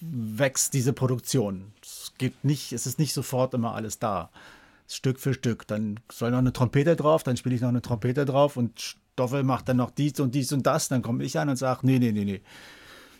[0.00, 1.72] wächst diese Produktion.
[1.82, 4.30] Es geht nicht, es ist nicht sofort immer alles da.
[4.88, 5.66] Stück für Stück.
[5.66, 9.42] Dann soll noch eine Trompete drauf, dann spiele ich noch eine Trompete drauf und Stoffel
[9.42, 10.88] macht dann noch dies und dies und das.
[10.88, 12.40] Dann komme ich an und sage, nee, nee, nee, nee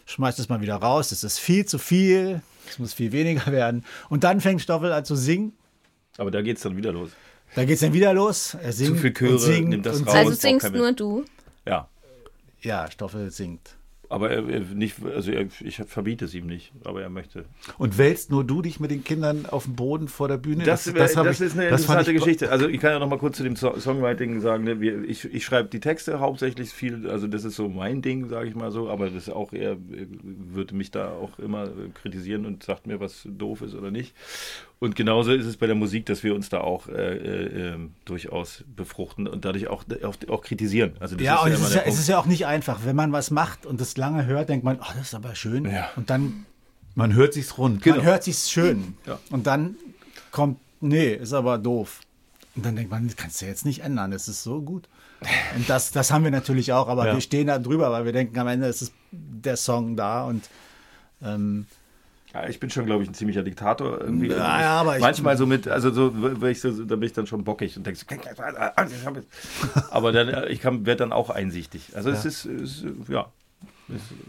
[0.08, 3.84] schmeißt es mal wieder raus, es ist viel zu viel, es muss viel weniger werden.
[4.08, 5.52] Und dann fängt Stoffel an zu singen.
[6.16, 7.10] Aber da geht es dann wieder los.
[7.54, 8.54] Da geht es dann wieder los.
[8.54, 10.14] Er singt viel Chöre, und singt nimmt das und raus.
[10.14, 11.24] also singst nur du.
[11.66, 11.88] Ja.
[12.60, 13.76] Ja, Stoffel singt.
[14.10, 17.44] Aber er, er nicht, also er, ich verbiete es ihm nicht, aber er möchte.
[17.76, 20.64] Und wälzt nur du dich mit den Kindern auf dem Boden vor der Bühne?
[20.64, 22.50] Das, das, hab das ich- ist eine das interessante ich- Geschichte.
[22.50, 25.26] Also ich kann ja noch mal kurz zu dem so Songwriting sagen, ne, wir, ich,
[25.26, 28.70] ich schreibe die Texte hauptsächlich viel, also das ist so mein Ding, sage ich mal
[28.70, 29.76] so, aber das auch er äh,
[30.22, 34.14] würde mich da auch immer äh, kritisieren und sagt mir, was doof ist oder nicht.
[34.80, 37.94] Und genauso ist es bei der Musik, dass wir uns da auch äh, äh, ähm,
[38.04, 40.92] durchaus befruchten und dadurch auch, auch, auch kritisieren.
[41.00, 42.80] Also das Ja, und es immer ist ja, es ist ja auch nicht einfach.
[42.84, 45.64] Wenn man was macht und das lange hört, denkt man, oh, das ist aber schön.
[45.64, 45.90] Ja.
[45.96, 46.46] Und dann
[46.94, 47.82] Man hört sich's rund.
[47.82, 47.96] Genau.
[47.96, 48.94] man hört sich's schön.
[49.04, 49.18] Ja.
[49.30, 49.74] Und dann
[50.30, 52.00] kommt, nee, ist aber doof.
[52.54, 54.88] Und dann denkt man, das kannst du jetzt nicht ändern, das ist so gut.
[55.56, 57.14] Und das, das haben wir natürlich auch, aber Ja.
[57.14, 60.48] wir stehen da drüber, weil wir denken, am Ende ist es der Song da und
[61.20, 61.66] ähm,
[62.34, 64.30] Ja, ich bin schon, glaube ich, ein ziemlicher Diktator irgendwie.
[64.32, 67.26] Also Ja, ja, aber ich- manchmal so mit, also so, so, da bin ich dann
[67.26, 68.06] schon bockig und denke, so,
[69.90, 71.92] aber dann, äh, ich werde dann auch einsichtig.
[71.94, 73.26] Also es ist, es ist, ja,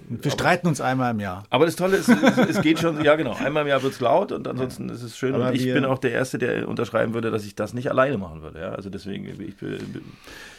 [0.08, 1.44] Wir streiten uns einmal im Jahr.
[1.50, 4.00] Aber das Tolle ist, es, es geht schon, ja genau, einmal im Jahr wird es
[4.00, 5.36] laut und ansonsten ist es schön.
[5.36, 8.18] Aber und ich bin auch der Erste, der unterschreiben würde, dass ich das nicht alleine
[8.18, 8.60] machen würde.
[8.62, 8.70] Ja?
[8.70, 9.78] Also deswegen, ich bin,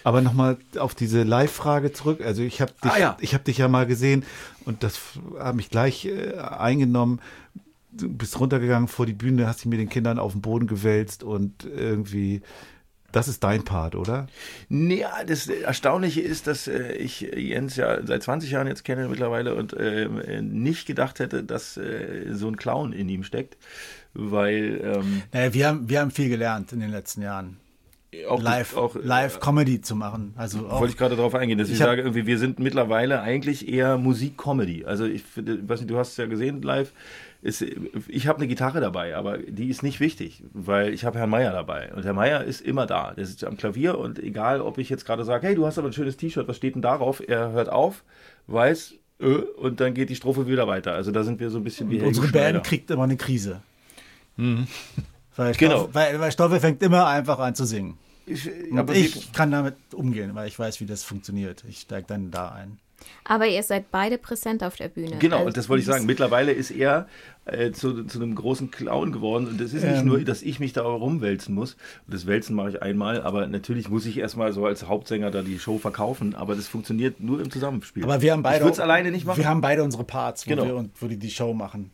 [0.04, 2.20] Aber nochmal auf diese Live-Frage zurück.
[2.24, 3.16] Also ich habe dich, Ah, ja.
[3.20, 4.24] ich hab dich ja mal gesehen
[4.66, 5.00] und das
[5.38, 7.20] hat mich gleich äh, eingenommen.
[7.92, 11.24] Du bist runtergegangen vor die Bühne, hast dich mit den Kindern auf den Boden gewälzt
[11.24, 12.42] und irgendwie,
[13.12, 14.26] das ist dein Part, oder?
[14.68, 19.08] Nee, ja, das Erstaunliche ist, dass äh, ich Jens ja seit 20 Jahren jetzt kenne
[19.08, 23.56] mittlerweile und ähm, äh, nicht gedacht hätte, dass äh, so ein Clown in ihm steckt,
[24.14, 27.56] weil ähm, Naja, wir, haben, wir haben viel gelernt in den letzten Jahren.
[28.28, 30.34] auch Live, auch, äh, live Comedy zu machen.
[30.36, 33.20] Also auch, Wollte ich gerade darauf eingehen, dass ich, Ich sage, irgendwie, wir sind mittlerweile
[33.20, 34.84] eigentlich eher Musik-Comedy.
[34.84, 36.92] Also ich weiß nicht, du hast es ja gesehen live.
[37.42, 41.30] Ist, ich habe eine Gitarre dabei, aber die ist nicht wichtig, weil ich habe Herrn
[41.30, 41.90] Meier dabei.
[41.94, 43.14] Und Herr Meier ist immer da.
[43.14, 45.88] Der sitzt am Klavier und egal, ob ich jetzt gerade sage, hey, du hast aber
[45.88, 47.26] ein schönes T-Shirt, was steht denn darauf?
[47.26, 48.04] Er hört auf,
[48.46, 50.92] weiß, äh, und dann geht die Strophe wieder weiter.
[50.92, 52.32] Also da sind wir so ein bisschen wie Und Helge unsere.
[52.32, 53.62] Band kriegt immer eine Krise.
[54.36, 55.76] Weil, Genau.
[55.78, 57.96] Stoffel, weil, weil Stoffel fängt immer einfach an zu singen.
[58.26, 58.48] Ich,
[58.92, 61.64] ich kann damit umgehen, weil ich weiß, wie das funktioniert.
[61.68, 62.78] Ich steige dann da ein.
[63.24, 65.16] Aber ihr seid beide präsent auf der Bühne.
[65.18, 66.06] Genau, Also und das wollte ich sagen.
[66.06, 67.06] Mittlerweile ist er
[67.44, 69.46] äh, zu, zu einem großen Clown geworden.
[69.46, 70.06] Und das ist nicht Ähm.
[70.06, 71.74] nur, dass ich mich da rumwälzen muss.
[72.06, 75.42] Und das Wälzen mache ich einmal, aber natürlich muss ich erstmal so als Hauptsänger da
[75.42, 76.34] die Show verkaufen.
[76.34, 78.02] Aber das funktioniert nur im Zusammenspiel.
[78.04, 78.56] Aber wir haben beide.
[78.58, 79.38] Ich würde es alleine nicht machen.
[79.38, 80.64] Wir haben beide unsere Parts, wo, Genau.
[80.66, 81.90] wir, und wo die die Show machen.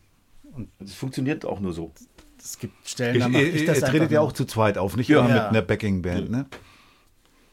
[0.83, 1.92] Es funktioniert auch nur so.
[2.38, 4.45] Es gibt Stellen, Ihr, da mache ihr, ich ihr das tretet einfach ja auch zu
[4.45, 5.19] zweit auf, nicht Ja.
[5.21, 6.47] immer mit einer Backing-Band, ne?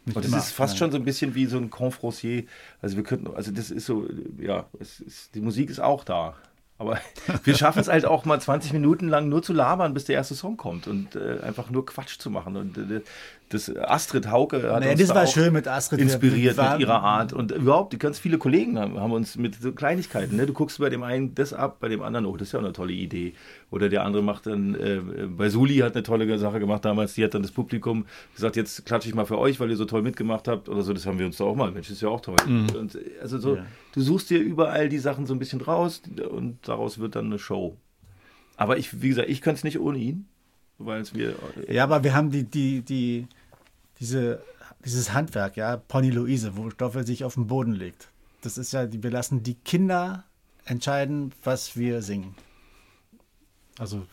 [0.05, 2.43] Und das ist fast schon so ein bisschen wie so ein Confrancier.
[2.81, 4.07] Also wir könnten, also das ist so,
[4.39, 6.35] ja, es ist, die Musik ist auch da.
[6.77, 6.99] Aber
[7.43, 10.35] wir schaffen es halt auch mal 20 Minuten lang nur zu labern, bis der erste
[10.35, 12.57] Song kommt und äh, einfach nur Quatsch zu machen.
[12.57, 13.01] Und äh,
[13.53, 15.99] das Astrid Hauke hat Naja, uns das da war auch schön mit Astrid.
[15.99, 19.71] Inspiriert waren- mit ihrer Art und überhaupt ganz viele Kollegen haben, haben uns mit so
[19.71, 20.35] Kleinigkeiten.
[20.35, 20.45] Ne?
[20.45, 22.63] Du guckst bei dem einen das ab, bei dem anderen, oh, das ist ja auch
[22.63, 23.33] eine tolle Idee.
[23.71, 27.23] Oder der andere macht dann, äh, bei Suli hat eine tolle Sache gemacht damals, die
[27.23, 30.01] hat dann das Publikum gesagt, jetzt klatsche ich mal für euch, weil ihr so toll
[30.01, 30.93] mitgemacht habt oder so.
[30.93, 31.71] Das haben wir uns da auch mal.
[31.71, 32.35] Mensch, das ist ja auch toll.
[32.45, 33.65] Und, äh, also so, Ja.
[33.93, 37.39] du suchst dir überall die Sachen so ein bisschen raus und daraus wird dann eine
[37.39, 37.75] Show.
[38.57, 40.25] Aber ich, wie gesagt, ich könnte es nicht ohne ihn,
[40.77, 41.33] weil es mir
[41.69, 43.27] Ja, aber wir haben die, die, die,
[44.03, 44.43] diese,
[44.83, 48.09] dieses Handwerk, ja, Pony Luise, wo Stoffel sich auf den Boden legt.
[48.41, 50.25] Das ist ja, wir lassen die Kinder
[50.65, 52.35] entscheiden, was wir singen.
[53.79, 54.05] Also,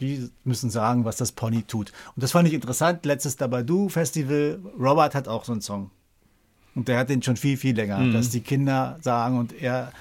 [0.00, 1.92] die müssen sagen, was das Pony tut.
[2.16, 3.04] Und das fand ich interessant.
[3.04, 5.90] Letztes Dabadu Festival, Robert hat auch so einen Song.
[6.74, 9.92] Und der hat den schon viel, viel länger, dass die Kinder sagen und er,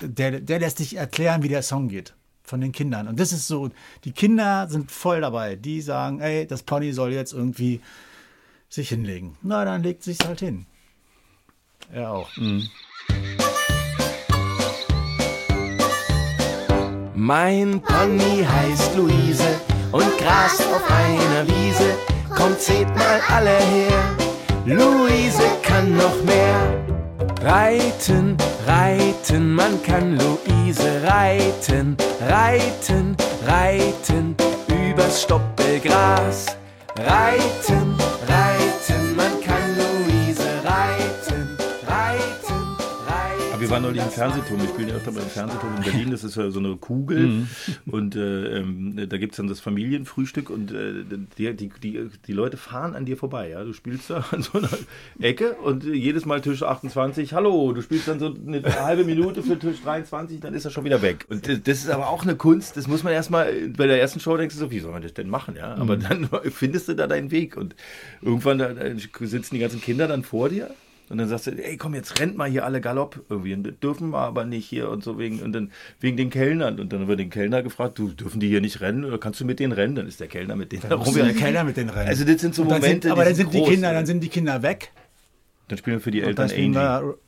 [0.00, 2.14] der, der lässt sich erklären, wie der Song geht.
[2.42, 3.06] Von den Kindern.
[3.06, 3.70] Und das ist so,
[4.02, 5.54] die Kinder sind voll dabei.
[5.54, 7.80] Die sagen, ey, das Pony soll jetzt irgendwie
[8.70, 9.36] sich hinlegen.
[9.42, 10.66] Na, dann legt sich's halt hin.
[11.92, 12.30] Er auch.
[17.14, 19.60] Mein Pony heißt Luise
[19.92, 21.94] und grast auf einer Wiese.
[22.34, 24.16] Kommt, seht mal alle her.
[24.64, 26.84] Luise kann noch mehr.
[27.42, 34.36] Reiten, reiten, man kann Luise reiten, reiten, reiten
[34.68, 36.46] übers Stoppelgras.
[36.98, 37.96] Reiten,
[38.90, 39.39] reiten, man
[43.70, 44.60] wir waren neulich im Fernsehturm.
[44.60, 46.10] Wir spielen ja öfter beim Fernsehturm in Berlin.
[46.10, 47.46] Das ist ja so eine Kugel.
[47.86, 50.50] Und äh, ähm, da gibt es dann das Familienfrühstück.
[50.50, 51.04] Und äh,
[51.38, 53.50] die, die, die, die Leute fahren an dir vorbei.
[53.50, 53.62] Ja?
[53.62, 54.70] Du spielst da an so einer
[55.20, 57.32] Ecke und jedes Mal Tisch 28.
[57.32, 60.84] Hallo, du spielst dann so eine halbe Minute für Tisch 23, dann ist er schon
[60.84, 61.26] wieder weg.
[61.28, 62.76] Und das ist aber auch eine Kunst.
[62.76, 65.14] Das muss man erstmal, bei der ersten Show denkst du so, wie soll man das
[65.14, 65.54] denn machen?
[65.56, 65.76] Ja?
[65.76, 67.56] Aber dann findest du da deinen Weg.
[67.56, 67.76] Und
[68.20, 68.84] irgendwann da, da
[69.20, 70.70] sitzen die ganzen Kinder dann vor dir.
[71.10, 73.52] Und dann sagst du, ey, komm, jetzt rennt mal hier alle Galopp irgendwie.
[73.52, 76.78] Und dürfen wir aber nicht hier und so wegen, und dann wegen den Kellnern.
[76.78, 79.40] Und dann haben wir den Kellner gefragt, du, dürfen die hier nicht rennen oder kannst
[79.40, 79.96] du mit denen rennen?
[79.96, 82.08] Dann ist der Kellner mit denen Warum wir der Kellner mit den Rennen?
[82.08, 83.68] Also das sind so Momente, sind, aber die dann sind die groß.
[83.70, 84.92] Kinder, dann sind die Kinder weg.
[85.66, 87.06] Dann spielen wir für die Eltern dann spielen Angie.
[87.06, 87.18] wir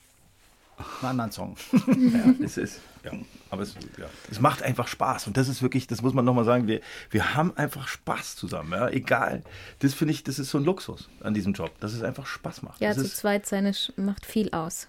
[1.01, 1.57] einen anderen Song.
[1.89, 3.11] Ja, es ist, ja,
[3.53, 6.47] aber es, ja, es macht einfach Spaß und das ist wirklich, das muss man nochmal
[6.47, 9.43] sagen, wir, wir haben einfach Spaß zusammen, ja, egal.
[9.81, 12.63] Das finde ich, das ist so ein Luxus an diesem Job, dass es einfach Spaß
[12.63, 12.81] macht.
[12.81, 14.89] Ja, das zu ist, zweit seine macht viel aus.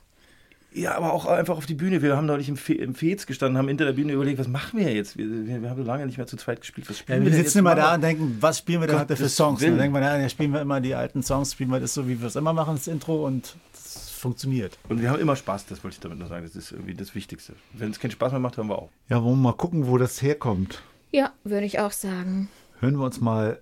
[0.71, 2.01] ja, aber auch einfach auf die Bühne.
[2.01, 4.79] Wir haben neulich im, Fe im Fez gestanden, haben hinter der Bühne überlegt, was machen
[4.79, 5.17] wir jetzt?
[5.17, 6.89] Wir, wir, wir haben so lange nicht mehr zu zweit gespielt.
[6.89, 9.17] Was Ja, spielen wir denn sitzen immer da und denken, was spielen wir denn heute
[9.17, 9.59] für Songs?
[9.59, 9.73] Willen.
[9.73, 12.17] dann denken wir, ja, spielen wir immer die alten Songs, spielen wir das so, wie
[12.21, 14.79] wir es immer machen, das Intro und das funktioniert.
[14.89, 16.43] Und wir haben immer Spaß, das wollte ich damit nur sagen.
[16.43, 17.53] Das ist irgendwie das Wichtigste.
[17.73, 18.89] Wenn es keinen Spaß mehr macht, hören wir auf.
[19.09, 20.81] Ja, wollen wir mal gucken, wo das herkommt.
[21.11, 22.49] Ja, würde ich auch sagen.
[22.79, 23.61] Hören wir uns mal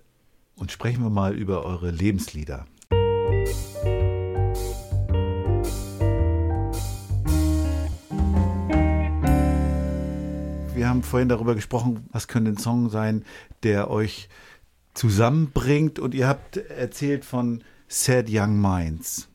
[0.56, 2.66] und sprechen wir mal über eure Lebenslieder.
[10.92, 13.24] haben vorhin darüber gesprochen, was könnte ein Song sein,
[13.62, 14.28] der euch
[14.92, 15.98] zusammenbringt.
[15.98, 19.31] Und ihr habt erzählt von Sad Young Minds.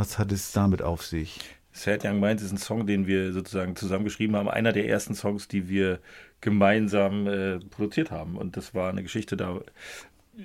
[0.00, 1.40] Was hat es damit auf sich?
[1.72, 4.48] Sad Young Minds ist ein Song, den wir sozusagen zusammengeschrieben haben.
[4.48, 5.98] Einer der ersten Songs, die wir
[6.40, 8.38] gemeinsam äh, produziert haben.
[8.38, 9.60] Und das war eine Geschichte, da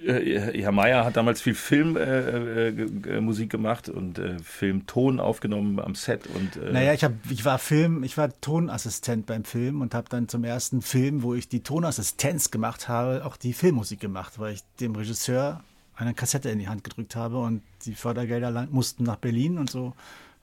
[0.06, 5.96] äh, Herr Mayer hat damals viel Filmmusik äh, äh, gemacht und äh, Filmton aufgenommen am
[5.96, 9.96] Set und äh, Naja, ich, hab, ich war Film, ich war Tonassistent beim Film und
[9.96, 14.38] habe dann zum ersten Film, wo ich die Tonassistenz gemacht habe, auch die Filmmusik gemacht,
[14.38, 15.64] weil ich dem Regisseur
[15.96, 19.70] eine Kassette in die Hand gedrückt habe und die Fördergelder lang, mussten nach Berlin und
[19.70, 19.94] so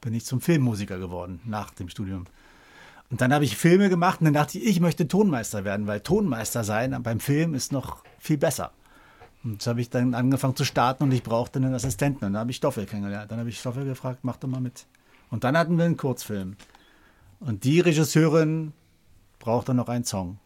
[0.01, 2.25] bin ich zum Filmmusiker geworden nach dem Studium.
[3.11, 6.01] Und dann habe ich Filme gemacht und dann dachte ich, ich möchte Tonmeister werden, weil
[6.01, 8.73] Tonmeister sein beim Film ist noch viel besser.
[9.45, 12.25] Und so habe ich dann angefangen zu starten und ich brauchte einen Assistenten.
[12.25, 13.31] Und dann habe ich Stoffel kennengelernt.
[13.31, 14.87] Dann habe ich Stoffel gefragt, mach doch mal mit.
[15.31, 16.57] Und dann hatten wir einen Kurzfilm.
[17.41, 18.73] Und die Regisseurin
[19.41, 20.39] brauchte noch einen Song.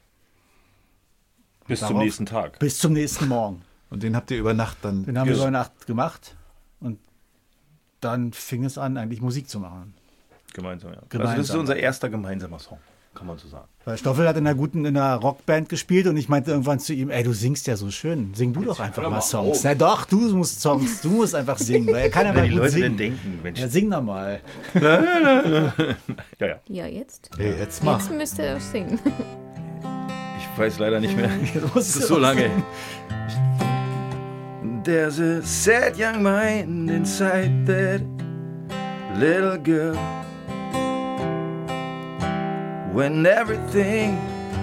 [1.66, 2.58] bis zum darauf- nächsten Tag.
[2.58, 3.62] Bis zum nächsten Morgen.
[3.90, 5.04] Und den habt ihr über Nacht dann.
[5.04, 6.34] Den haben wir über Nacht gemacht.
[8.06, 9.92] Dann fing es an, eigentlich Musik zu machen.
[10.54, 10.96] Gemeinsam, ja.
[10.98, 11.36] Also Gemeinsam.
[11.38, 12.78] das ist unser erster gemeinsamer Song,
[13.14, 13.66] kann man so sagen.
[13.84, 16.92] Weil Stoffel hat in einer guten, in einer Rockband gespielt und ich meinte irgendwann zu
[16.94, 18.32] ihm, ey, du singst ja so schön.
[18.34, 19.58] Sing du doch einfach mal mal Songs.
[19.58, 19.64] auf.
[19.64, 22.50] Na doch, du musst Songs, du musst einfach singen, weil er kann aber Wenn die
[22.50, 22.96] gut Leute singen.
[22.96, 23.60] denn denken, Mensch.
[23.60, 24.40] Ja, sing doch mal.
[24.80, 26.60] Ja, ja.
[26.68, 27.30] Ja, jetzt?
[27.36, 27.98] Hey, jetzt mach.
[28.00, 28.98] Jetzt müsste er singen.
[30.38, 31.28] Ich weiß leider nicht mehr.
[31.54, 32.40] Jetzt Das du ist so lange.
[32.42, 32.64] singen.
[34.86, 38.00] There's a sad young mind inside that
[39.16, 39.96] little girl.
[42.92, 44.16] When everything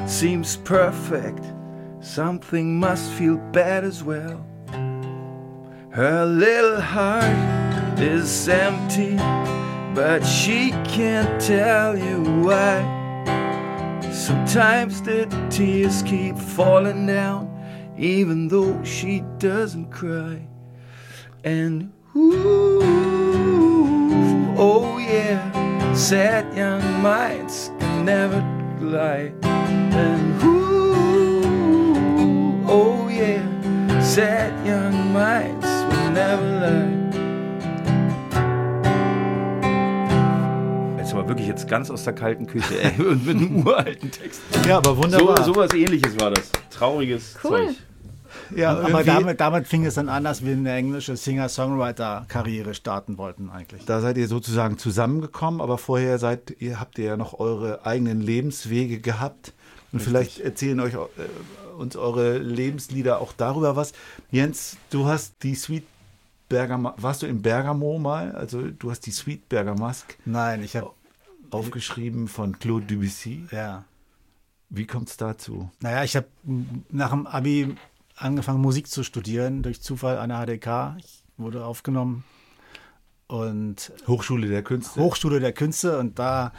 [0.08, 1.44] seems perfect,
[2.00, 4.46] something must feel bad as well.
[5.90, 9.18] Her little heart is empty,
[9.94, 12.80] but she can't tell you why.
[14.10, 17.53] Sometimes the tears keep falling down,
[17.98, 20.48] even though she doesn't cry.
[21.44, 22.82] And ooh,
[24.58, 28.42] oh yeah, sad young minds can never
[28.80, 29.34] lie.
[29.44, 31.44] And ooh,
[32.68, 33.44] oh yeah,
[34.02, 36.83] sad young minds will never lie.
[41.24, 44.42] Aber wirklich jetzt ganz aus der kalten Küche, ey, und mit einem uralten Text.
[44.68, 45.44] Ja, aber So, wunderbar.
[45.44, 46.52] so was ähnliches war das.
[46.70, 47.68] Trauriges Cool.
[47.68, 47.76] Zeug.
[48.58, 53.50] ja, Aber damit, damit fing es dann an, dass wir eine englische Singer-Songwriter-Karriere starten wollten
[53.50, 53.86] eigentlich.
[53.86, 58.20] Da seid ihr sozusagen zusammengekommen, aber vorher seid ihr, habt ihr ja noch eure eigenen
[58.20, 59.54] Lebenswege gehabt.
[59.94, 60.98] Und vielleicht erzählen euch äh,
[61.78, 63.94] uns eure Lebenslieder auch darüber was.
[64.32, 65.86] Jens, du hast die Sweet
[66.50, 68.34] Bergamo, warst du in Bergamo mal?
[68.34, 70.92] Also du hast die Sweet Bergamask Nein, ich habe,
[71.54, 73.46] aufgeschrieben von Claude Debussy.
[73.52, 73.86] ja.
[74.76, 75.70] Wie kommt es dazu?
[75.82, 76.26] Naja, ich habe
[76.90, 77.76] nach dem Abi
[78.16, 80.98] angefangen, Musik zu studieren, durch Zufall an der HDK.
[80.98, 82.24] Ich wurde aufgenommen
[83.28, 85.00] und Hochschule der Künste.
[85.00, 86.54] Hochschule der Künste und da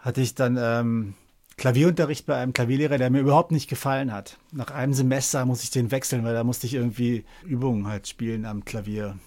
[0.00, 1.14] hatte ich dann ähm,
[1.56, 4.38] Klavierunterricht bei einem Klavierlehrer, der mir überhaupt nicht gefallen hat.
[4.52, 8.46] Nach einem Semester musste ich den wechseln, weil da musste ich irgendwie Übungen halt spielen
[8.46, 9.18] am Klavier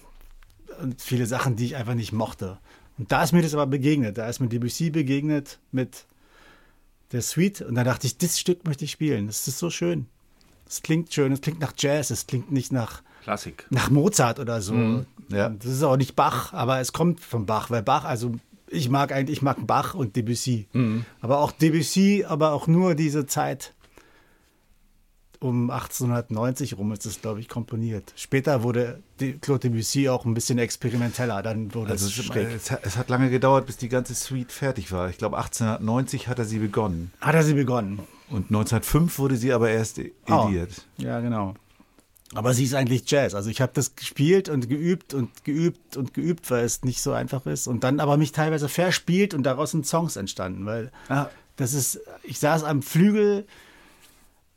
[0.80, 2.58] und viele Sachen, die ich einfach nicht mochte.
[3.02, 4.16] Und da ist mir das aber begegnet.
[4.16, 6.04] Da ist mir Debussy begegnet mit
[7.10, 9.26] der Suite und da dachte ich, das Stück möchte ich spielen.
[9.26, 10.06] Das ist so schön.
[10.68, 13.66] Es klingt schön, es klingt nach Jazz, es klingt nicht nach Klassik.
[13.70, 14.74] nach Mozart oder so.
[14.74, 15.06] Mhm.
[15.30, 15.48] ja.
[15.48, 18.36] Das ist auch nicht Bach, aber es kommt von Bach, weil Bach, also
[18.68, 20.68] ich mag eigentlich, ich mag Bach und Debussy.
[20.72, 21.04] Mhm.
[21.20, 23.74] Aber auch Debussy, aber auch nur diese Zeit
[25.40, 28.12] um 1890 rum ist es, glaube ich, komponiert.
[28.14, 29.00] Später wurde De-
[29.32, 32.48] Claude Debussy auch ein bisschen experimenteller, dann wurde Also es schräg.
[32.54, 35.08] es, hat, es hat lange gedauert, bis die ganze Suite fertig war.
[35.08, 37.12] Ich glaube 1890 hat er sie begonnen.
[37.20, 38.00] Hat er sie begonnen?
[38.28, 40.46] Und 1905 wurde sie aber erst Oh.
[40.48, 40.86] ediert.
[40.98, 41.54] Ja, genau.
[42.34, 43.34] Aber sie ist eigentlich Jazz.
[43.34, 47.12] Also ich habe das gespielt und geübt und geübt und geübt, weil es nicht so
[47.12, 47.66] einfach ist.
[47.66, 50.64] Und dann aber mich teilweise verspielt und daraus sind Songs entstanden.
[50.64, 51.26] Weil Ah.
[51.56, 53.46] das ist, ich saß am Flügel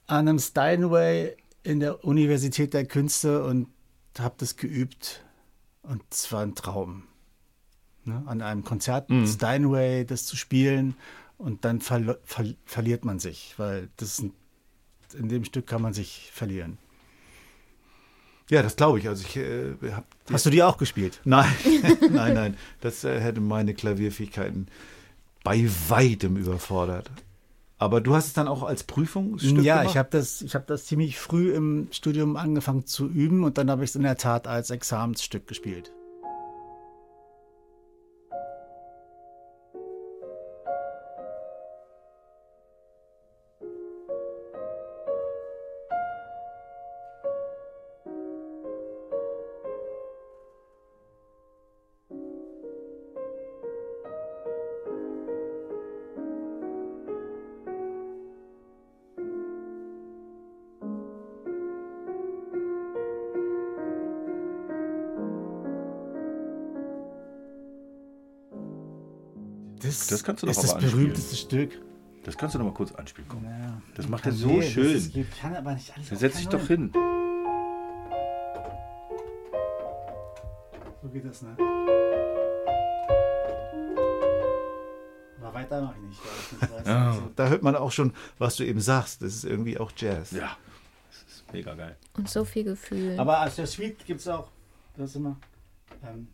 [0.08, 3.67] an einem Steinway in der Universität der Künste und
[4.19, 5.23] habe das geübt.
[5.84, 7.04] Und es war ein Traum.
[8.06, 8.23] Ne?
[8.25, 9.28] An einem Konzert Mhm.
[9.28, 10.95] Steinway das zu spielen
[11.38, 14.34] und dann verlo- ver verliert man sich, weil das ein,
[15.17, 16.78] in dem Stück kann man sich verlieren.
[18.49, 19.08] Ja, das glaube ich.
[19.08, 21.19] Also ich äh, habe Hast du die auch gespielt?
[21.23, 21.51] Nein,
[22.12, 22.58] nein, nein.
[22.82, 24.67] Das äh, hätte meine Klavierfähigkeiten
[25.44, 27.10] bei weitem überfordert.
[27.78, 29.92] Aber du hast es dann auch als Prüfungsstück ja, gemacht?
[29.92, 33.69] ich habe das, ich hab das ziemlich früh im Studium angefangen zu üben und dann
[33.69, 35.92] habe ich es in der Tat als Examensstück gespielt.
[70.08, 70.97] Das, Das kannst du doch ist das aber anspielen.
[71.03, 71.81] berühmteste Stück.
[72.23, 73.27] Das kannst du noch mal kurz anspielen.
[73.29, 73.43] Komm.
[73.45, 73.81] Ja.
[73.95, 74.95] Das macht er so nee, das schön.
[74.95, 76.91] ist- ich kann aber nicht alles Dann setz dich doch hin.
[81.01, 81.56] So geht das, ne?
[85.39, 86.21] Aber weiter mache ich nicht.
[86.51, 87.12] Ich nicht Ja.
[87.12, 89.21] also- Da hört man auch schon, was du eben sagst.
[89.21, 90.31] Das ist irgendwie auch Jazz.
[90.31, 90.58] Ja,
[91.10, 91.95] das ist mega geil.
[92.17, 93.19] Und so viel Gefühl.
[93.19, 94.47] Aber als der Suite gibt es auch.
[94.97, 95.37] Das ist immer.
[96.03, 96.29] Ähm,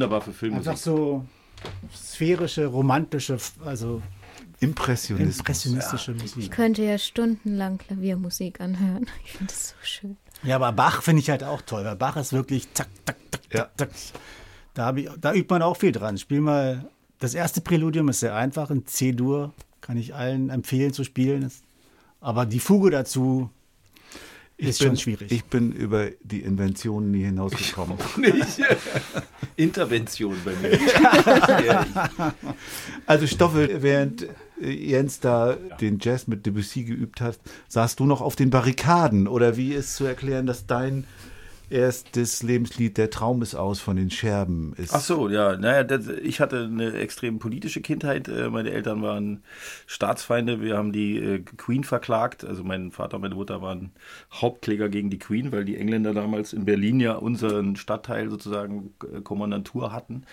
[0.00, 0.66] Wunderbar für Filmmusik.
[0.70, 1.26] Einfach so
[1.94, 3.36] sphärische, romantische,
[3.66, 4.00] also
[4.60, 5.38] Impressionismus.
[5.40, 6.52] impressionistische ich Musik.
[6.52, 9.06] könnte ja stundenlang Klaviermusik anhören.
[9.26, 10.16] Ich finde das so schön.
[10.42, 13.42] Ja, aber Bach finde ich halt auch toll, weil Bach ist wirklich zack, zack, zack,
[13.52, 13.68] Ja.
[13.76, 14.20] zack, zack.
[14.72, 16.16] Da, ich, da übt man auch viel dran.
[16.16, 16.88] Spiel mal,
[17.18, 21.52] das erste Präludium ist sehr einfach, in C-Dur, kann ich allen empfehlen zu spielen.
[22.22, 23.50] Aber die Fuge dazu
[24.68, 25.32] ist bin, schon schwierig.
[25.32, 27.96] Ich bin über die Invention nie hinausgekommen.
[28.16, 28.60] Nicht.
[29.56, 30.78] Intervention bei mir.
[33.06, 34.28] Also Stoffel, während
[34.60, 37.38] äh, Jens da den Jazz mit Debussy geübt hat,
[37.68, 39.26] saßt du noch auf den Barrikaden?
[39.26, 41.04] Oder wie ist zu erklären, dass dein
[41.70, 44.92] erstes Lebenslied Der Traum ist aus von den Scherben ist?
[44.94, 45.56] Ach so, ja.
[45.56, 48.28] Naja, das, ich hatte eine extrem politische Kindheit.
[48.28, 49.42] Äh, Meine Eltern waren
[49.86, 50.60] Staatsfeinde.
[50.60, 52.44] Wir haben die äh, Queen verklagt.
[52.44, 53.92] Also mein Vater und meine Mutter waren
[54.32, 59.20] Hauptkläger gegen die Queen, weil die Engländer damals in Berlin ja unseren Stadtteil sozusagen äh,
[59.20, 60.24] Kommandantur hatten.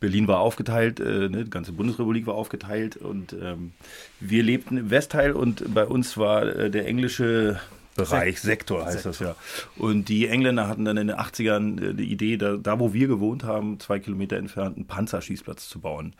[0.00, 3.72] Berlin war aufgeteilt, ne, die ganze Bundesrepublik war aufgeteilt und ähm,
[4.20, 7.60] wir lebten im Westteil und bei uns war der englische
[7.94, 9.36] Bereich, Sektor heißt das ja.
[9.76, 13.06] Und die Engländer hatten dann in den 80ern äh, die Idee, da, da wo wir
[13.06, 16.14] gewohnt haben, zwei Kilometer entfernt, einen Panzerschießplatz zu bauen.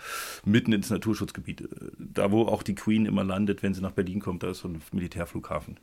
[0.45, 1.63] Mitten ins Naturschutzgebiet.
[1.63, 1.67] Äh,
[1.99, 4.69] Da, wo auch die Queen immer landet, wenn sie nach Berlin kommt, da ist so
[4.69, 5.79] ein Militärflughafen.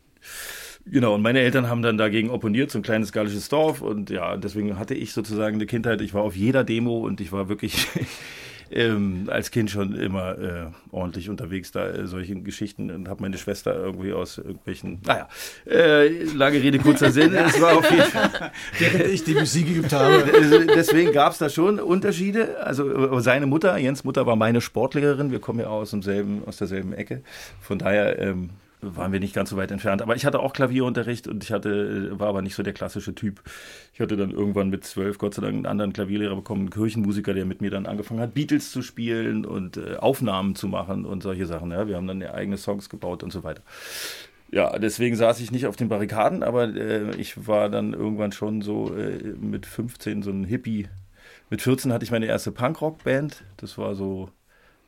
[0.86, 3.82] Genau, und meine Eltern haben dann dagegen opponiert, so ein kleines gallisches Dorf.
[3.82, 6.02] Und ja, deswegen hatte ich sozusagen eine Kindheit.
[6.02, 7.88] Ich war auf jeder Demo und ich war wirklich
[8.72, 13.38] ähm, als Kind schon immer äh, ordentlich unterwegs da, äh, solchen Geschichten und habe meine
[13.38, 15.28] Schwester irgendwie aus irgendwelchen, naja,
[15.70, 17.34] äh, lange Rede, kurzer Sinn.
[17.34, 20.24] Es war auf jeden Fall, Während ich die Musik geübt habe.
[20.34, 22.64] also deswegen gab es da schon Unterschiede.
[22.64, 25.32] Also äh, seine Mutter, Jens Mutter war meine Sportlehrerin.
[25.32, 27.22] Wir kommen ja aus demselben, aus derselben Ecke.
[27.62, 28.52] Von daher ähm,
[28.82, 30.02] waren wir nicht ganz so weit entfernt.
[30.02, 33.16] Aber ich hatte auch Klavierunterricht und ich hatte, äh, war aber nicht so der klassische
[33.16, 33.42] Typ.
[33.94, 37.34] Ich hatte dann irgendwann mit zwölf Gott sei Dank einen anderen Klavierlehrer bekommen, einen Kirchenmusiker,
[37.34, 41.24] der mit mir dann angefangen hat, Beatles zu spielen und äh, Aufnahmen zu machen und
[41.24, 41.72] solche Sachen.
[41.72, 41.88] Ja.
[41.88, 43.62] Wir haben dann eigene Songs gebaut und so weiter.
[44.52, 48.62] Ja, deswegen saß ich nicht auf den Barrikaden, aber äh, ich war dann irgendwann schon
[48.62, 50.90] so äh, mit 15 so ein Hippie.
[51.50, 53.44] Mit 14 hatte ich meine erste Punkrock-Band.
[53.58, 54.30] Das war so,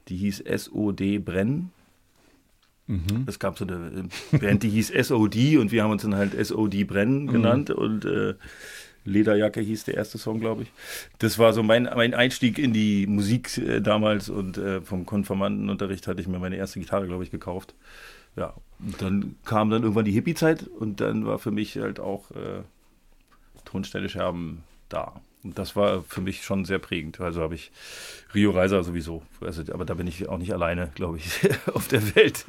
[0.10, 1.72] die hieß SOD Brennen.
[3.28, 6.86] Es gab so eine Band, die hieß SOD und wir haben uns dann halt SOD
[6.86, 8.34] Brennen genannt und äh,
[9.06, 10.72] Lederjacke hieß der erste Song, glaube ich.
[11.20, 16.08] Das war so mein, mein Einstieg in die Musik äh, damals und äh, vom Konformantenunterricht
[16.08, 17.74] hatte ich mir meine erste Gitarre, glaube ich, gekauft.
[18.36, 22.32] Ja, und dann kam dann irgendwann die Hippie-Zeit und dann war für mich halt auch
[22.32, 22.64] äh,
[23.66, 25.22] Tonstelle Scherben da.
[25.44, 27.20] Und das war für mich schon sehr prägend.
[27.20, 27.72] Also habe ich
[28.34, 29.24] Rio Reiser sowieso.
[29.42, 31.26] Also, aber da bin ich auch nicht alleine, glaube ich,
[31.74, 32.46] auf der Welt,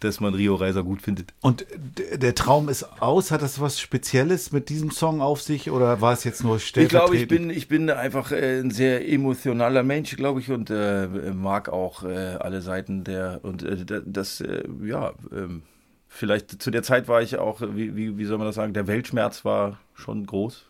[0.00, 1.32] dass man Rio Reiser gut findet.
[1.40, 1.64] Und
[1.96, 3.30] der Traum ist aus.
[3.30, 6.72] Hat das was Spezielles mit diesem Song auf sich oder war es jetzt nur Ich
[6.72, 7.22] glaube, stellvertretend?
[7.22, 11.68] ich bin, ich bin einfach äh, ein sehr emotionaler Mensch, glaube ich, und äh, mag
[11.68, 15.62] auch äh, alle Seiten der und äh, da- das, äh, ja, ähm,
[16.08, 18.86] vielleicht zu der Zeit war ich auch, wie, wie, wie soll man das sagen, der
[18.88, 20.66] Weltschmerz war schon groß.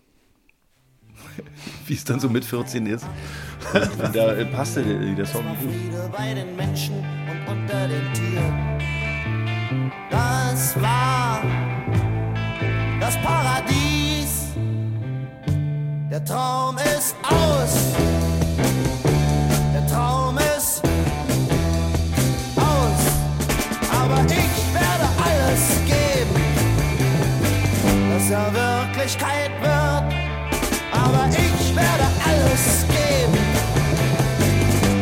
[1.87, 3.07] wie es dann so mit 14 ist.
[3.75, 6.12] Und da äh, passte der, der Song gut.
[6.16, 6.97] Bei den Menschen
[7.49, 8.73] und unter den Tieren.
[10.11, 11.43] Das war
[13.01, 14.53] das Paradies.
[16.11, 17.95] Der Traum ist aus.
[19.73, 20.83] Der Traum ist
[22.57, 23.03] aus.
[23.91, 26.41] Aber ich werde alles geben,
[28.11, 30.11] dass er Wirklichkeit wird.
[31.73, 33.39] Ich werde alles geben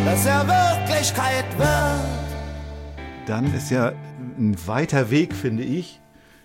[0.04, 3.26] dass er Wirklichkeit wird.
[3.26, 3.92] Dann ist ja
[4.38, 6.00] ein weiter Weg, finde ich,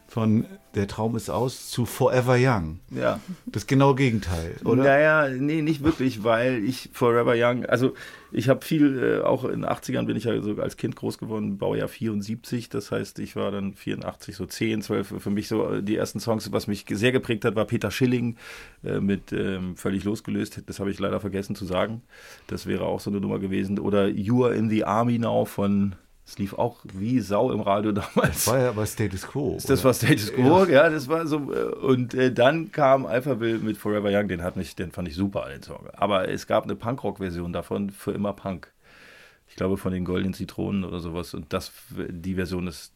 [0.07, 0.45] von
[0.75, 2.79] Der Traum ist aus zu Forever Young.
[2.91, 3.21] Ja.
[3.45, 4.83] Das genaue Gegenteil, oder?
[4.83, 7.93] Naja, nee, nicht wirklich, weil ich Forever Young, also
[8.33, 11.17] ich habe viel, äh, auch in den 80ern bin ich ja so als Kind groß
[11.17, 15.71] geworden, Baujahr 74, das heißt, ich war dann 84, so 10, 12, für mich so
[15.71, 18.35] äh, die ersten Songs, was mich sehr geprägt hat, war Peter Schilling
[18.83, 22.01] äh, mit ähm, Völlig losgelöst, das habe ich leider vergessen zu sagen,
[22.47, 25.95] das wäre auch so eine Nummer gewesen, oder You Are in the Army Now von
[26.27, 28.47] Es lief auch wie Sau im Radio damals.
[28.47, 29.57] War ja aber Status Quo.
[29.65, 30.89] Das war Status Quo, ja.
[30.89, 31.53] das war so.
[31.53, 35.15] äh, Und äh, dann kam Alphaville mit Forever Young, den hat mich, den fand ich
[35.15, 35.87] super, den Song.
[35.93, 38.71] Aber es gab eine Punkrock-Version davon für immer Punk.
[39.47, 41.33] Ich glaube von den Goldenen Zitronen oder sowas.
[41.35, 42.91] Und das, die Version ist,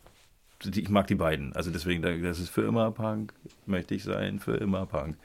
[0.64, 1.54] die, ich mag die beiden.
[1.54, 3.34] Also deswegen, das ist für immer Punk,
[3.68, 5.18] möchte ich sein, für immer Punk.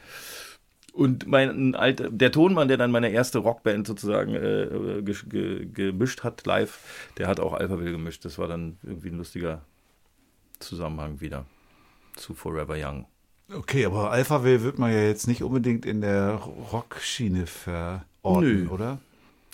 [0.94, 6.22] Und mein alter, der Tonmann, der dann meine erste Rockband sozusagen äh, ge, ge, gemischt
[6.22, 8.24] hat live, der hat auch Alphaville gemischt.
[8.24, 9.62] Das war dann irgendwie ein lustiger
[10.60, 11.46] Zusammenhang wieder
[12.14, 13.06] zu Forever Young.
[13.52, 16.34] Okay, aber Alphaville wird man ja jetzt nicht unbedingt in der
[16.72, 18.68] Rockschiene verorten, Nö.
[18.68, 18.98] oder?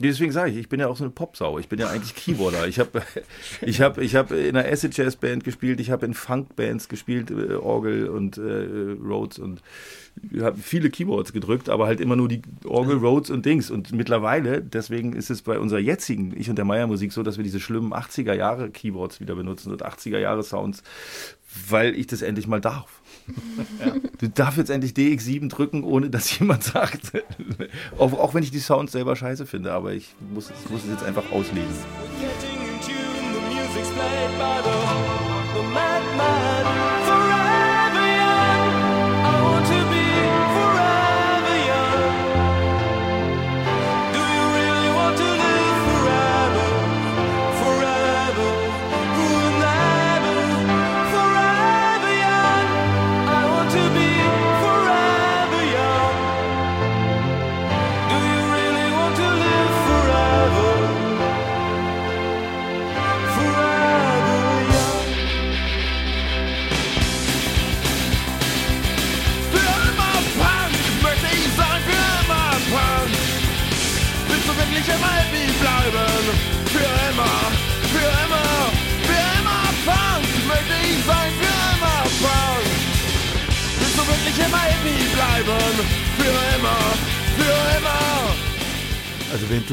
[0.02, 1.58] Deswegen sage ich, ich bin ja auch so eine Popsau.
[1.58, 2.66] Ich bin ja eigentlich Keyboarder.
[2.66, 3.02] Ich habe
[3.60, 7.30] ich hab, ich hab in einer Acid Jazz Band gespielt, ich habe in Funk-Bands gespielt,
[7.30, 9.62] äh, Orgel und äh, Rhodes und
[10.40, 13.70] habe viele Keyboards gedrückt, aber halt immer nur die Orgel, Rhodes und Dings.
[13.70, 17.36] Und mittlerweile, deswegen ist es bei unserer jetzigen Ich und der Meier Musik so, dass
[17.36, 20.82] wir diese schlimmen 80er Jahre Keyboards wieder benutzen und 80er Jahre Sounds,
[21.68, 22.99] weil ich das endlich mal darf.
[24.18, 27.12] Du darfst jetzt endlich DX7 drücken, ohne dass jemand sagt.
[27.98, 30.90] auch, auch wenn ich die Sounds selber scheiße finde, aber ich muss, es- muss es
[30.90, 31.68] jetzt einfach auslesen.
[32.20, 36.49] Getting in tune, the music's played by the, the madman.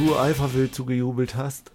[0.07, 1.71] Du Alphaville zugejubelt hast,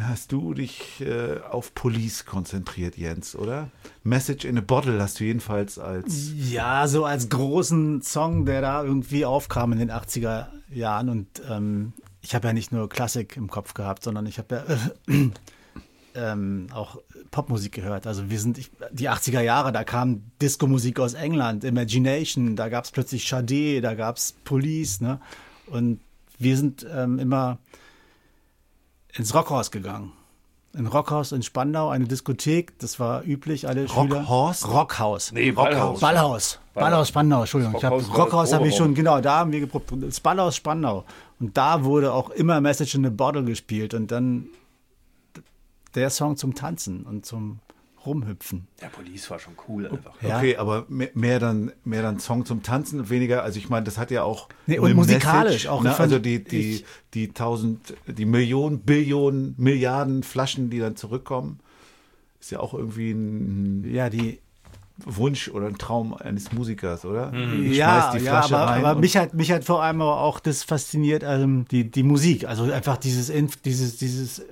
[0.00, 3.70] hast du dich äh, auf Police konzentriert, Jens, oder?
[4.02, 8.84] Message in a Bottle hast du jedenfalls als Ja, so als großen Song, der da
[8.84, 11.08] irgendwie aufkam in den 80er Jahren.
[11.08, 14.54] Und ähm, ich habe ja nicht nur Klassik im Kopf gehabt, sondern ich habe
[15.08, 15.30] ja äh,
[16.14, 18.06] ähm, auch Popmusik gehört.
[18.06, 22.84] Also wir sind, ich, die 80er Jahre, da kam Disco-Musik aus England, Imagination, da gab
[22.84, 25.18] es plötzlich Sade, da gab es Police, ne?
[25.66, 26.00] Und
[26.38, 27.58] wir sind ähm, immer
[29.14, 30.12] ins Rockhaus gegangen.
[30.76, 34.18] Ein Rockhaus in Spandau, eine Diskothek, das war üblich, alle Schüler.
[34.18, 34.68] Rockhaus?
[34.68, 35.32] Rockhaus.
[35.32, 36.00] Nee, Ballhaus.
[36.00, 36.60] Ballhaus.
[36.74, 37.74] Ballhaus Spandau, Entschuldigung.
[37.76, 39.92] Ich hab, Rockhaus war Rockhaus habe ich schon, genau, da haben wir geprobt.
[40.00, 41.04] Das Ballhaus Spandau.
[41.40, 44.48] Und da wurde auch immer Message in a Bottle gespielt und dann
[45.94, 47.60] der Song zum Tanzen und zum
[48.04, 48.68] Rumhüpfen.
[48.80, 50.14] Der Police war schon cool einfach.
[50.22, 50.38] Ja.
[50.38, 53.42] Okay, aber mehr, mehr dann mehr dann Song zum Tanzen und weniger.
[53.42, 55.82] Also ich meine, das hat ja auch Nee, und musikalisch auch.
[55.82, 55.98] Ne?
[55.98, 56.84] Also die die
[57.14, 61.60] die tausend, die Millionen, Billionen, Milliarden Flaschen, die dann zurückkommen,
[62.40, 64.40] ist ja auch irgendwie ein Ja, die,
[65.04, 67.32] Wunsch oder ein Traum eines Musikers, oder?
[67.32, 70.02] Ich ja, schmeiß die ja, Flasche aber, rein aber mich hat mich hat vor allem
[70.02, 73.30] aber auch das fasziniert, ähm, die, die Musik, also einfach dieses
[73.64, 74.42] dieses dieses.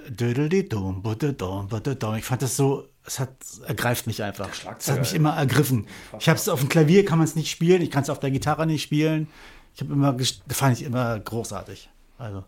[2.16, 3.30] Ich fand das so, es hat
[3.66, 4.48] ergreift mich einfach.
[4.78, 5.86] Es hat mich immer ergriffen.
[6.18, 8.20] Ich habe es auf dem Klavier kann man es nicht spielen, ich kann es auf
[8.20, 9.28] der Gitarre nicht spielen.
[9.74, 10.16] Ich habe immer
[10.48, 11.88] fand ich immer großartig.
[12.18, 12.44] Also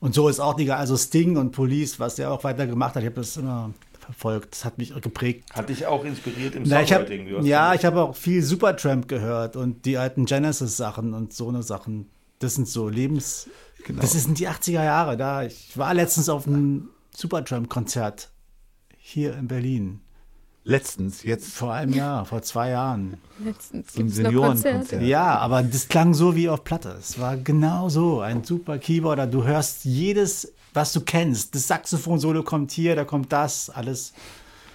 [0.00, 3.02] und so ist auch die also Sting und Police, was der auch weiter gemacht hat,
[3.02, 4.52] ich habe das immer verfolgt.
[4.52, 5.44] Das hat mich geprägt.
[5.52, 7.44] Hat dich auch inspiriert im Na, ich hab, Songwriting?
[7.44, 12.10] Ja, ich habe auch viel Supertramp gehört und die alten Genesis-Sachen und so eine Sachen.
[12.40, 13.48] Das sind so Lebens.
[13.84, 14.00] Genau.
[14.00, 15.44] Das sind die 80er Jahre da.
[15.44, 18.30] Ich war letztens auf einem Supertramp-Konzert
[19.04, 20.00] hier in Berlin.
[20.64, 23.18] letztens jetzt Vor einem Jahr, vor zwei Jahren.
[23.44, 25.02] Letztens noch Seniorenkonzert.
[25.02, 26.96] Ja, aber das klang so wie auf Platte.
[27.00, 28.20] Es war genau so.
[28.20, 29.26] Ein super Keyboarder.
[29.26, 31.54] Du hörst jedes, was du kennst.
[31.56, 34.12] Das Saxophon-Solo kommt hier, da kommt das, alles.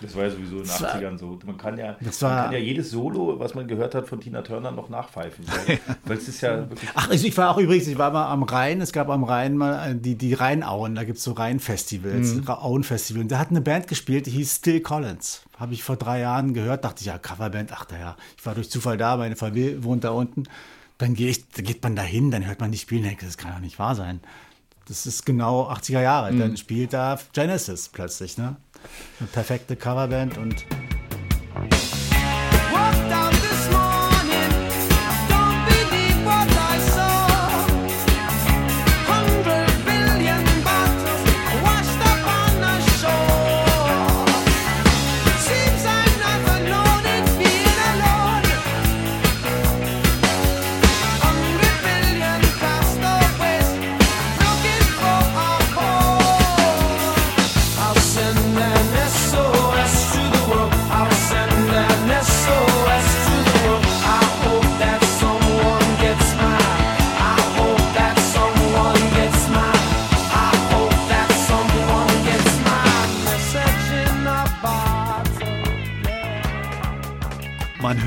[0.01, 1.39] Das war ja sowieso in den Das war- 80ern so.
[1.45, 4.71] Man kann, ja, man kann ja jedes Solo, was man gehört hat von Tina Turner,
[4.71, 5.45] noch nachpfeifen.
[5.47, 6.89] Weil, weil es ist ja wirklich.
[6.93, 9.57] Ach, ich, ich war auch übrigens, ich war mal am Rhein, es gab am Rhein
[9.57, 12.47] mal äh, die, die Rheinauen, da gibt es so Rheinfestivals, Mhm.
[12.47, 13.21] Auenfestival.
[13.23, 15.41] Und da hat eine Band gespielt, die hieß Still Collins.
[15.57, 18.69] Habe ich vor drei Jahren gehört, dachte ich, ja, Coverband, ach naja, ich war durch
[18.69, 20.43] Zufall da, meine Familie wohnt da unten.
[20.99, 23.51] Dann geh ich, geht man da hin, dann hört man die spielen, denkt, das kann
[23.53, 24.19] doch nicht wahr sein.
[24.87, 26.31] Das ist genau 80er Jahre.
[26.31, 26.39] Mhm.
[26.39, 28.55] Dann spielt da Genesis plötzlich, ne?
[29.19, 30.65] Eine perfekte Coverband und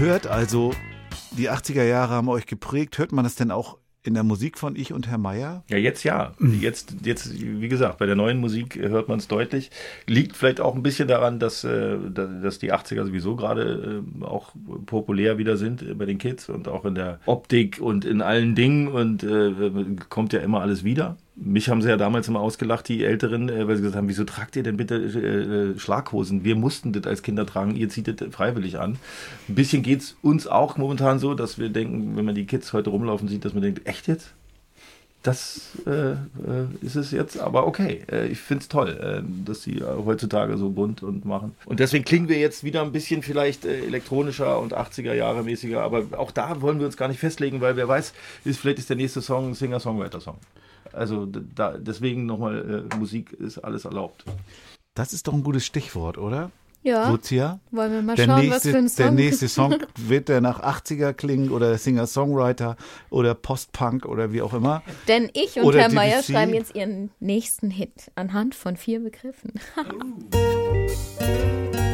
[0.00, 0.72] hört also,
[1.32, 2.98] die 80er Jahre haben euch geprägt.
[2.98, 5.62] Hört man das denn auch in der Musik von Ich und Herr Meier?
[5.68, 6.32] Ja, jetzt ja.
[6.40, 9.70] Jetzt, jetzt, wie gesagt, bei der neuen Musik hört man es deutlich.
[10.06, 14.24] Liegt vielleicht auch ein bisschen daran, dass, äh, da- dass die 80er sowieso gerade äh,
[14.24, 14.52] auch
[14.86, 18.54] populär wieder sind äh, bei den Kids und auch in der Optik und in allen
[18.54, 19.52] Dingen und äh,
[20.08, 21.18] kommt ja immer alles wieder.
[21.42, 24.24] Mich haben sie ja damals immer ausgelacht, die Älteren, äh, weil sie gesagt haben, wieso
[24.24, 26.44] tragt ihr denn bitte äh, äh, Schlaghosen?
[26.44, 28.98] Wir mussten das als Kinder tragen, ihr zieht das freiwillig an.
[29.48, 32.74] Ein bisschen geht es uns auch momentan so, dass wir denken, wenn man die Kids
[32.74, 34.32] heute rumlaufen sieht, dass man denkt, echt jetzt?
[35.22, 36.16] Das äh, äh,
[36.82, 38.02] ist es jetzt, aber okay.
[38.30, 41.54] Ich finde es toll, dass sie heutzutage so bunt und machen.
[41.64, 46.18] Und deswegen klingen wir jetzt wieder ein bisschen vielleicht elektronischer und 80er Jahre mäßiger, aber
[46.18, 48.12] auch da wollen wir uns gar nicht festlegen, weil wer weiß,
[48.44, 50.36] ist, vielleicht ist der nächste Song ein Singer-Songwriter-Song.
[50.92, 54.24] Also da, deswegen nochmal, äh, Musik ist alles erlaubt.
[54.94, 56.50] Das ist doch ein gutes Stichwort, oder?
[56.82, 57.60] Ja, Lucia?
[57.72, 59.04] wollen wir mal Der schauen, was nächste, für ein Song.
[59.04, 62.76] der nächste Song wird der nach 80er klingen oder Singer-Songwriter
[63.10, 64.82] oder Post-Punk oder wie auch immer.
[65.06, 69.52] Denn ich und Oder Herr Meier schreiben jetzt ihren nächsten Hit anhand von vier Begriffen.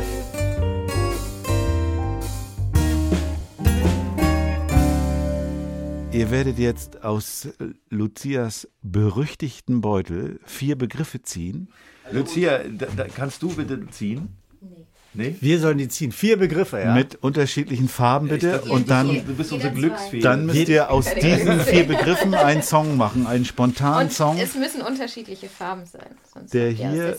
[6.17, 7.47] Ihr werdet jetzt aus
[7.91, 11.69] Lucias berüchtigten Beutel vier Begriffe ziehen.
[12.11, 14.29] Lucia, da, da, kannst du bitte ziehen?
[14.63, 14.87] Nee.
[15.13, 15.37] Nee?
[15.41, 16.13] Wir sollen die ziehen.
[16.13, 16.95] Vier Begriffe, ja.
[16.95, 18.63] Mit unterschiedlichen Farben bitte.
[18.63, 20.21] Und dann, Du bist unsere Glücksfee.
[20.21, 23.27] dann müsst ihr aus diesen vier Begriffen einen Song machen.
[23.27, 26.17] Einen spontanen Und Song, es müssen unterschiedliche Farben sein.
[26.33, 27.19] Sonst Der hier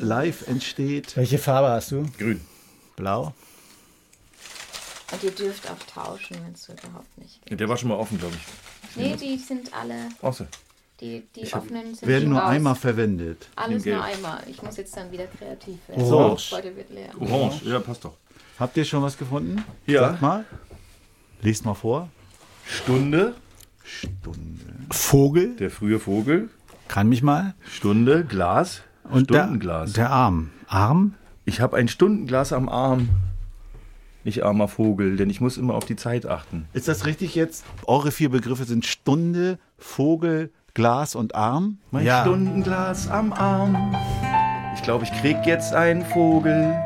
[0.00, 1.16] live entsteht.
[1.16, 2.04] Welche Farbe hast du?
[2.18, 2.40] Grün.
[2.96, 3.32] Blau.
[5.12, 7.58] Und ihr dürft auch tauschen, wenn es so überhaupt nicht geht.
[7.58, 8.96] Der war schon mal offen, glaube ich.
[8.96, 10.46] Nee, die sind alle, Außer.
[11.00, 12.50] die, die offenen sind Werden nur raus.
[12.50, 13.48] einmal verwendet.
[13.56, 14.42] Alles nur einmal.
[14.48, 16.02] Ich muss jetzt dann wieder kreativ werden.
[16.02, 16.52] Orange.
[16.52, 17.10] Heute wird leer.
[17.18, 17.62] Orange.
[17.64, 18.14] Ja, passt doch.
[18.58, 19.64] Habt ihr schon was gefunden?
[19.86, 20.00] Ja.
[20.10, 20.44] Sagt mal.
[21.40, 22.08] Lest mal vor.
[22.66, 23.34] Stunde,
[24.90, 25.56] Vogel.
[25.56, 26.50] der frühe Vogel.
[26.88, 27.54] Kann mich mal.
[27.66, 29.92] Stunde, Glas, Und der, Stundenglas.
[29.94, 30.50] der Arm.
[30.66, 31.14] Arm?
[31.44, 33.08] ich habe ein Stundenglas am Arm.
[34.28, 36.68] Ich armer Vogel, denn ich muss immer auf die Zeit achten.
[36.74, 37.64] Ist das richtig jetzt?
[37.86, 41.78] Eure vier Begriffe sind Stunde, Vogel, Glas und Arm.
[41.90, 42.20] Mein Ja.
[42.20, 43.96] Stundenglas am Arm.
[44.74, 46.76] Ich glaube, ich krieg jetzt einen Vogel.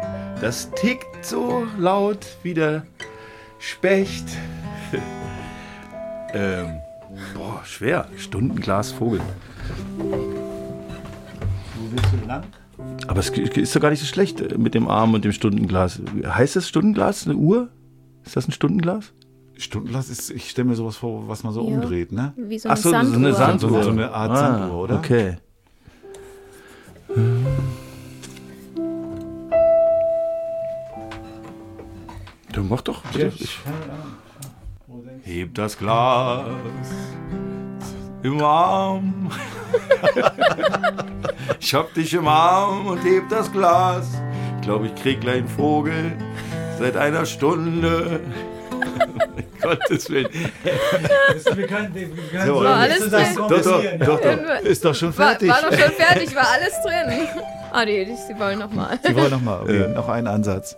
[0.40, 2.86] Das tickt so laut wie der
[3.58, 4.28] Specht.
[6.34, 6.78] ähm,
[7.34, 8.06] boah, schwer.
[8.18, 9.20] Stundenglas Vogel.
[9.98, 10.12] Wo
[11.90, 12.44] willst du lang?
[13.06, 16.00] Aber es ist doch gar nicht so schlecht äh, mit dem Arm und dem Stundenglas.
[16.24, 17.68] Heißt das Stundenglas eine Uhr?
[18.24, 19.12] Ist das ein Stundenglas?
[19.58, 21.74] Stundenglas ist, ich stelle mir sowas vor, was man so Ja.
[21.74, 22.32] umdreht, ne?
[22.36, 23.16] Wie so Ach eine so, so Sanduhr.
[23.16, 23.78] eine Sanduhr.
[23.78, 24.96] Ah, So eine Art Sanduhr, oder?
[24.96, 25.36] Okay.
[32.52, 33.02] Du mach doch.
[33.12, 33.32] bitte.
[33.38, 33.58] Ich,
[35.24, 36.44] heb das Glas
[38.22, 39.30] im Arm.
[41.60, 44.06] ich hab dich im Arm und heb das Glas.
[44.56, 46.12] Ich glaube, ich krieg gleich einen Vogel
[46.78, 48.20] seit einer Stunde.
[49.62, 50.28] Gottes Willen.
[51.54, 53.26] Wir können, wir können So, War alles drin.
[53.36, 54.60] Doch, doch, doch, doch.
[54.62, 55.48] Ist doch schon War, fertig.
[55.50, 57.28] war doch schon fertig, war alles drin.
[57.74, 58.98] Ah, die, die, sie wollen nochmal.
[59.02, 60.76] Sie wollen nochmal, okay, noch einen Ansatz.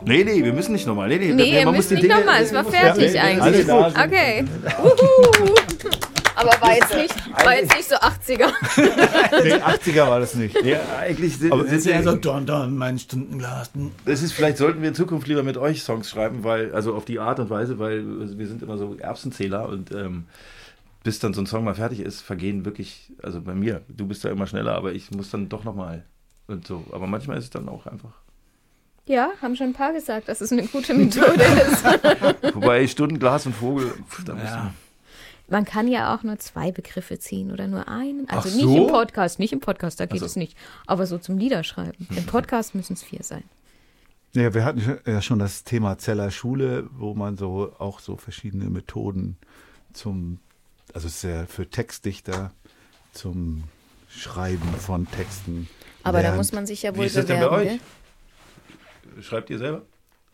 [0.00, 1.06] Nee, nee, wir müssen nicht nochmal.
[1.08, 3.70] Nee, nee, Nee, ihr man müsst die nicht nochmal, es war fertig Ja, eigentlich.
[3.72, 4.04] alles gut.
[4.04, 4.44] Okay.
[4.82, 5.54] Uhu.
[6.36, 8.52] Aber war jetzt nicht, war jetzt nicht so 80er.
[9.42, 10.54] Nee, 80er war das nicht.
[10.62, 13.70] Ja, eigentlich sind, Aber sind ist ja wir, so Don Don, mein Stundenglas.
[14.04, 17.04] das ist, vielleicht sollten wir in Zukunft lieber mit euch Songs schreiben, weil, also auf
[17.04, 18.04] die Art und Weise, weil
[18.38, 20.26] wir sind immer so Erbsenzähler und ähm,
[21.02, 24.24] bis dann so ein Song mal fertig ist, vergehen wirklich, also bei mir, du bist
[24.24, 26.04] da immer schneller, aber ich muss dann doch nochmal
[26.48, 26.84] und so.
[26.92, 28.12] Aber manchmal ist es dann auch einfach.
[29.06, 31.84] Ja, haben schon ein paar gesagt, dass es eine gute Methode ist.
[32.54, 34.74] Wobei Stundenglas und Vogel, pff, da müssen Ja.
[35.48, 38.28] Man kann ja auch nur zwei Begriffe ziehen oder nur einen.
[38.28, 38.86] Also Ach nicht so?
[38.86, 40.26] im Podcast, nicht im Podcast, da geht so.
[40.26, 40.56] es nicht.
[40.86, 42.08] Aber so zum Liederschreiben.
[42.16, 43.44] Im Podcast müssen es vier sein.
[44.34, 48.68] Ja, wir hatten ja schon das Thema Zeller Schule, wo man so auch so verschiedene
[48.70, 49.38] Methoden
[49.92, 50.40] zum,
[50.92, 52.50] also es ist ja für Textdichter
[53.12, 53.64] zum
[54.10, 55.68] Schreiben von Texten.
[56.02, 56.36] Aber da lernt.
[56.38, 57.68] muss man sich ja Wie wohl ist das denn bei bewerben.
[57.68, 57.80] euch?
[59.14, 59.22] gell?
[59.22, 59.82] Schreibt ihr selber?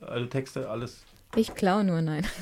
[0.00, 1.04] Alle Texte, alles?
[1.36, 2.26] Ich klaue nur, nein.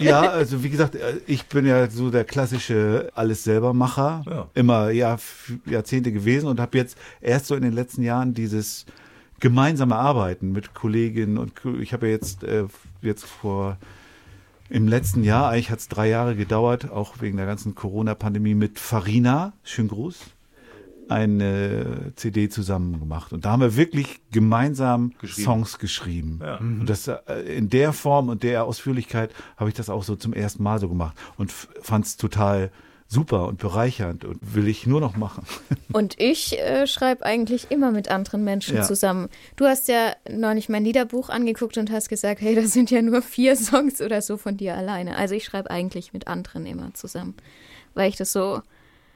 [0.00, 4.48] Ja, also wie gesagt, äh, ich bin ja so der klassische alles selber Macher, Ja.
[4.54, 5.16] immer ja
[5.64, 8.84] Jahrzehnte gewesen und habe jetzt erst so in den letzten Jahren dieses
[9.40, 12.64] gemeinsame Arbeiten mit Kolleginnen und ich habe ja jetzt äh,
[13.00, 13.78] jetzt vor
[14.68, 18.80] im letzten Jahr, eigentlich hat es drei Jahre gedauert, auch wegen der ganzen Corona-Pandemie mit
[18.80, 20.18] Farina, schönen Gruß,
[21.08, 23.32] eine CD zusammen gemacht.
[23.32, 25.44] Und da haben wir wirklich gemeinsam Geschrieben.
[25.44, 26.40] Songs geschrieben.
[26.42, 26.56] Ja.
[26.58, 27.18] Und das äh,
[27.56, 30.88] in der Form und der Ausführlichkeit habe ich das auch so zum ersten Mal so
[30.88, 32.70] gemacht und fand es total
[33.08, 35.46] super und bereichernd und will ich nur noch machen.
[35.92, 38.82] Und ich äh, schreibe eigentlich immer mit anderen Menschen Ja.
[38.82, 39.28] zusammen.
[39.54, 43.22] Du hast ja neulich mein Liederbuch angeguckt und hast gesagt, hey, das sind ja nur
[43.22, 45.16] vier Songs oder so von dir alleine.
[45.16, 47.34] Also ich schreibe eigentlich mit anderen immer zusammen,
[47.94, 48.60] weil ich das so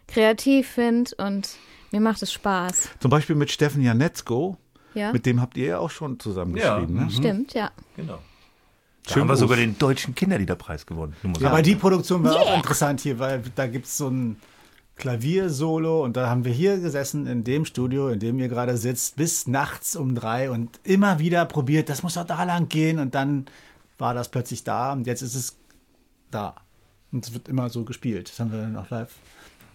[0.06, 1.48] kreativ finde und
[1.92, 2.90] mir macht es Spaß.
[3.00, 4.56] Zum Beispiel mit Steffen Janetzko,
[4.94, 6.78] Ja, mit dem habt ihr ja auch schon zusammen Ja.
[6.78, 6.94] geschrieben.
[7.04, 7.10] Ne?
[7.10, 7.70] stimmt, ja.
[7.96, 8.18] Genau.
[9.06, 11.14] Da Schön haben wir sogar den Deutschen Kinderliederpreis gewonnen.
[11.40, 14.36] Ja, aber die Produktion war auch interessant hier, weil da gibt es so ein
[14.96, 19.16] Klaviersolo und da haben wir hier gesessen in dem Studio, in dem ihr gerade sitzt,
[19.16, 23.14] bis nachts um drei und immer wieder probiert, das muss doch da lang gehen und
[23.14, 23.46] dann
[23.98, 25.56] war das plötzlich da und jetzt ist es
[26.30, 26.54] da.
[27.12, 28.28] Und es wird immer so gespielt.
[28.28, 29.12] Das haben wir dann auch live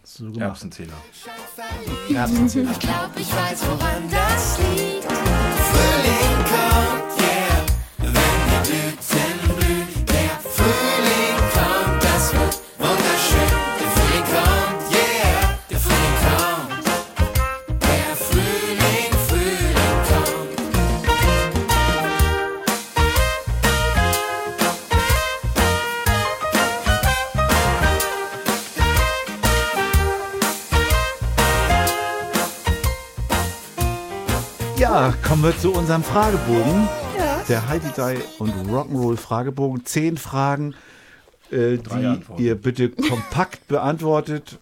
[0.06, 0.42] so gemacht.
[0.42, 0.94] Erbsenzähler.
[2.14, 2.72] Erbsenzähler.
[2.72, 5.06] Ich glaub, ich weiß, woran das liegt.
[5.72, 7.15] Frühling kommt,
[35.06, 36.90] Ja, kommen wir zu unserem Fragebogen.
[37.48, 39.86] Der Heidi Dai und Rock'n'Roll Fragebogen.
[39.86, 40.74] Zehn Fragen,
[41.52, 42.42] äh, die Antworten.
[42.42, 44.58] ihr bitte kompakt beantwortet.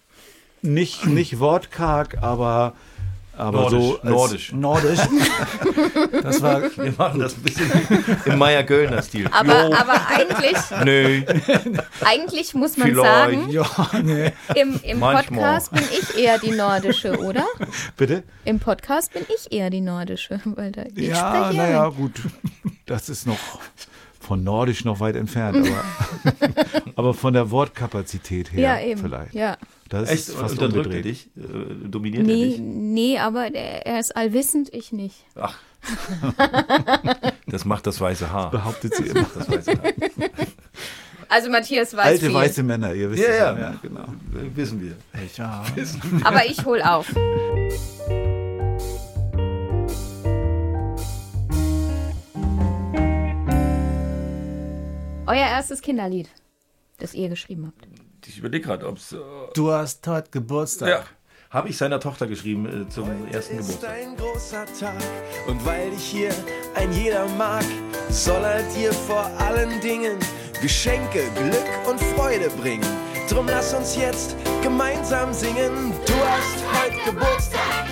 [0.61, 2.73] Nicht, nicht wortkarg, aber,
[3.37, 3.95] aber so.
[3.95, 4.51] als- Nordisch.
[4.53, 4.99] Nordisch.
[6.23, 7.69] Das war Wir machen das ein bisschen
[8.25, 9.27] im Meier-Göllner Stil.
[9.31, 11.21] Aber, Jo, aber eigentlich, Nö,
[12.05, 13.05] eigentlich muss man Vielleicht.
[13.05, 13.65] sagen, ja,
[14.01, 14.31] nee.
[14.55, 14.99] im, im.
[14.99, 17.45] Podcast bin ich eher die Nordische, oder?
[17.97, 18.23] Bitte?
[18.45, 22.13] Im Podcast bin ich eher die Nordische, weil da ich Ja, naja, gut.
[22.85, 23.37] Das ist noch
[24.19, 26.33] von Nordisch noch weit entfernt, aber,
[26.95, 29.01] aber von der Wortkapazität her Ja, eben.
[29.01, 29.33] vielleicht.
[29.33, 29.57] Ja.
[30.01, 31.27] Das echt, ist fast unterdrückt er dich?
[31.37, 32.59] Äh, dominiert er Nee, dich?
[32.59, 35.15] nee, aber der, er ist allwissend, ich nicht.
[35.35, 35.57] Ach.
[37.45, 38.49] Das macht das weiße Haar.
[38.49, 39.27] Behauptet sie immer.
[39.35, 39.91] Das weiße Haar.
[41.29, 43.59] Also Matthias weiß Alte viel, weiße Männer, ihr wisst Ja, es ja.
[43.59, 44.05] ja, genau.
[44.55, 44.95] Wissen wir.
[45.37, 45.63] Ja.
[46.23, 47.13] aber ich hol auf.
[55.25, 56.29] Euer erstes Kinderlied,
[56.97, 57.87] das ihr geschrieben habt.
[58.27, 59.11] Ich überlege gerade, ob es.
[59.13, 59.17] Äh,
[59.53, 60.89] Du hast heute Geburtstag.
[60.89, 61.03] ja,
[61.49, 63.91] habe ich seiner Tochter geschrieben äh, zum ersten ist Geburtstag.
[63.91, 64.95] ein großer Tag
[65.47, 66.31] und weil dich hier
[66.75, 67.63] ein jeder mag,
[68.09, 70.17] soll er dir vor allen Dingen
[70.61, 72.85] Geschenke, Glück und Freude bringen.
[73.29, 75.93] Drum lass uns jetzt gemeinsam singen.
[76.05, 77.85] Du hast heute Geburtstag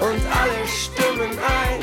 [0.00, 1.82] und alle stimmen ein.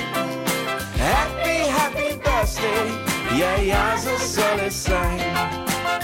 [0.98, 5.20] Happy, happy birthday, ja, ja, so soll es sein.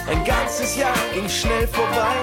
[0.07, 2.15] Ein ganzes Jahr ging schnell vorbei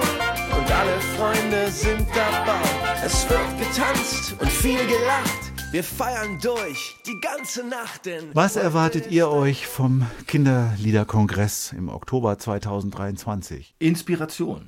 [0.57, 2.61] und alle Freunde sind dabei.
[3.03, 5.51] Es wird getanzt und viel gelacht.
[5.71, 12.37] Wir feiern durch die ganze Nacht, denn Was erwartet ihr euch vom Kinderliederkongress im Oktober
[12.39, 13.75] 2023?
[13.79, 14.67] Inspiration.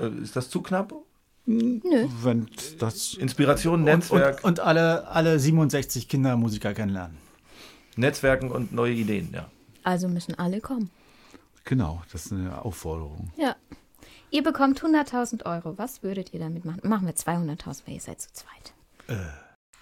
[0.00, 0.92] Äh, Ist das zu knapp?
[1.44, 2.48] Wenn
[2.78, 7.18] das Inspiration, Netzwerk, Und, und alle, alle 67 Kindermusiker kennenlernen.
[7.96, 9.50] Netzwerken und neue Ideen, ja.
[9.84, 10.90] Also müssen alle kommen.
[11.64, 13.32] genau, das ist eine Aufforderung.
[13.36, 13.56] Ja.
[14.30, 15.76] Ihr bekommt 100.000 Euro.
[15.78, 16.80] Was würdet ihr damit machen?
[16.88, 18.74] Machen wir 200.000, weil ihr seid zu zweit.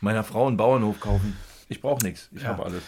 [0.00, 1.36] Meiner Frau einen Bauernhof kaufen.
[1.68, 2.28] Ich brauche nichts.
[2.32, 2.48] Ich Ja.
[2.48, 2.82] habe alles.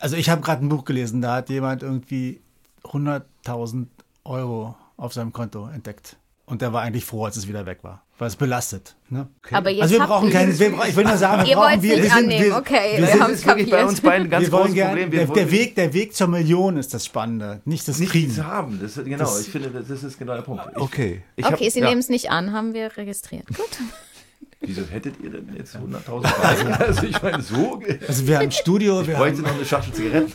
[0.00, 2.42] Also ich habe gerade ein Buch gelesen, da hat jemand irgendwie
[2.84, 3.86] 100.000
[4.24, 6.16] Euro auf seinem Konto entdeckt.
[6.48, 8.02] Und der war eigentlich froh, als es wieder weg war.
[8.18, 8.96] Weil es belastet.
[9.10, 9.28] Ne?
[9.52, 12.02] Aber jetzt Also wir brauchen keinen, wir, ich will nur sagen, wir brauchen wir, nicht
[12.04, 14.46] wir sind, annehmen, wir, okay, wir wir sind, ist wirklich bei uns beiden ein ganz
[14.46, 15.10] wir wollen großes gern, Problem.
[15.10, 18.44] der, der, Weg, der Weg zur Million ist das Spannende, nicht das nicht Kriegen.
[18.44, 18.80] haben.
[18.82, 20.64] Das, genau, Das- ich finde, das ist genau der Punkt.
[20.72, 21.22] Ich, Okay.
[21.36, 21.88] ich okay, hab- Sie ja.
[21.88, 23.46] nehmen es nicht an, haben wir registriert.
[23.48, 23.58] Gut.
[24.60, 26.24] Wieso hättet ihr denn jetzt 100.000 Euro?
[26.80, 27.80] Also ich meine, so.
[28.08, 30.32] Also wir haben ein Studio, wir bräuchte haben, noch eine Schachtel Zigaretten.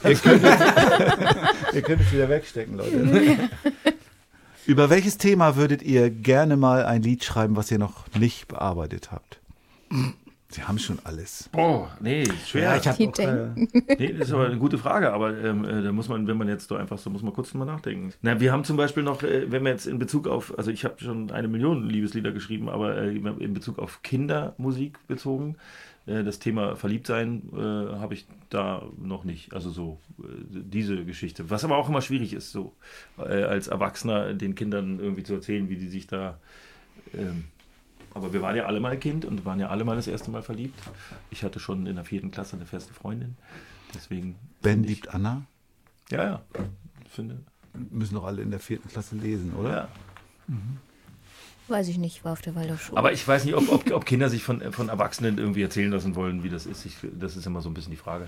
[1.73, 3.49] Ihr könnt es wieder wegstecken, Leute.
[4.65, 9.11] Über welches Thema würdet ihr gerne mal ein Lied schreiben, was ihr noch nicht bearbeitet
[9.11, 9.39] habt?
[10.49, 11.49] Sie haben schon alles.
[11.51, 12.63] Boah, nee, schwer.
[12.63, 13.47] ja, ich habe Die auch, äh,
[13.97, 16.47] Nee, das ist aber eine gute Frage, aber ähm, äh, da muss man, wenn man
[16.47, 18.13] jetzt so einfach so, muss man kurz drüber nachdenken.
[18.21, 20.85] Na, wir haben zum Beispiel noch, äh, wenn wir jetzt in Bezug auf, also ich
[20.85, 25.55] habe schon eine Million Liebeslieder geschrieben, aber äh, in Bezug auf Kindermusik bezogen,
[26.05, 27.57] äh, das Thema Verliebtsein äh,
[27.99, 29.53] habe ich da noch nicht.
[29.53, 31.49] Also so äh, diese Geschichte.
[31.49, 32.75] Was aber auch immer schwierig ist, so
[33.17, 36.39] äh, als Erwachsener den Kindern irgendwie zu erzählen, wie die sich da
[37.13, 37.45] ähm,
[38.13, 40.41] Aber wir waren ja alle mal Kind und waren ja alle mal das erste Mal
[40.43, 40.79] verliebt.
[41.31, 43.35] Ich hatte schon in der vierten Klasse eine feste Freundin.
[43.93, 44.35] Deswegen.
[44.61, 45.45] Ben ich- liebt Anna.
[46.09, 46.41] Ja, ja.
[47.09, 47.39] Finde.
[47.89, 49.69] Müssen doch alle in der vierten Klasse lesen, oder?
[49.71, 49.87] Ja.
[51.69, 52.97] Weiß ich nicht, war auf der Waldorfschule.
[52.97, 56.15] Aber ich weiß nicht, ob, ob, ob Kinder sich von, von Erwachsenen irgendwie erzählen lassen
[56.15, 56.85] wollen, wie das ist.
[56.85, 58.27] Ich, das ist immer so ein bisschen die Frage.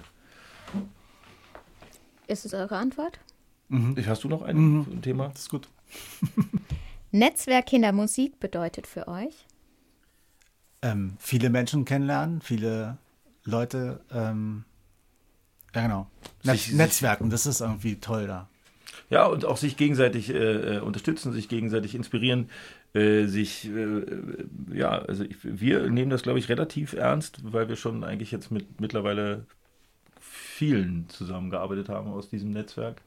[2.27, 3.19] Ist es eure Antwort?
[3.95, 5.29] Ich, hast du noch ein, ein Thema?
[5.29, 5.67] Das ist gut.
[7.11, 9.45] Netzwerk Kindermusik bedeutet für euch?
[10.81, 12.97] Ähm, viele Menschen kennenlernen, viele
[13.43, 14.65] Leute, ähm,
[15.73, 16.07] ja genau,
[16.43, 18.49] Sich- sich- Netzwerken, das ist irgendwie toll da.
[19.09, 22.49] Ja, und auch sich gegenseitig äh, äh, unterstützen, sich gegenseitig inspirieren,
[22.96, 24.04] äh, sich, äh,
[24.74, 28.52] ja, also ich, wir nehmen das, glaube ich, relativ ernst, weil wir schon eigentlich jetzt
[28.52, 29.46] mit mittlerweile
[30.20, 33.02] vielen zusammengearbeitet haben aus diesem Netzwerk.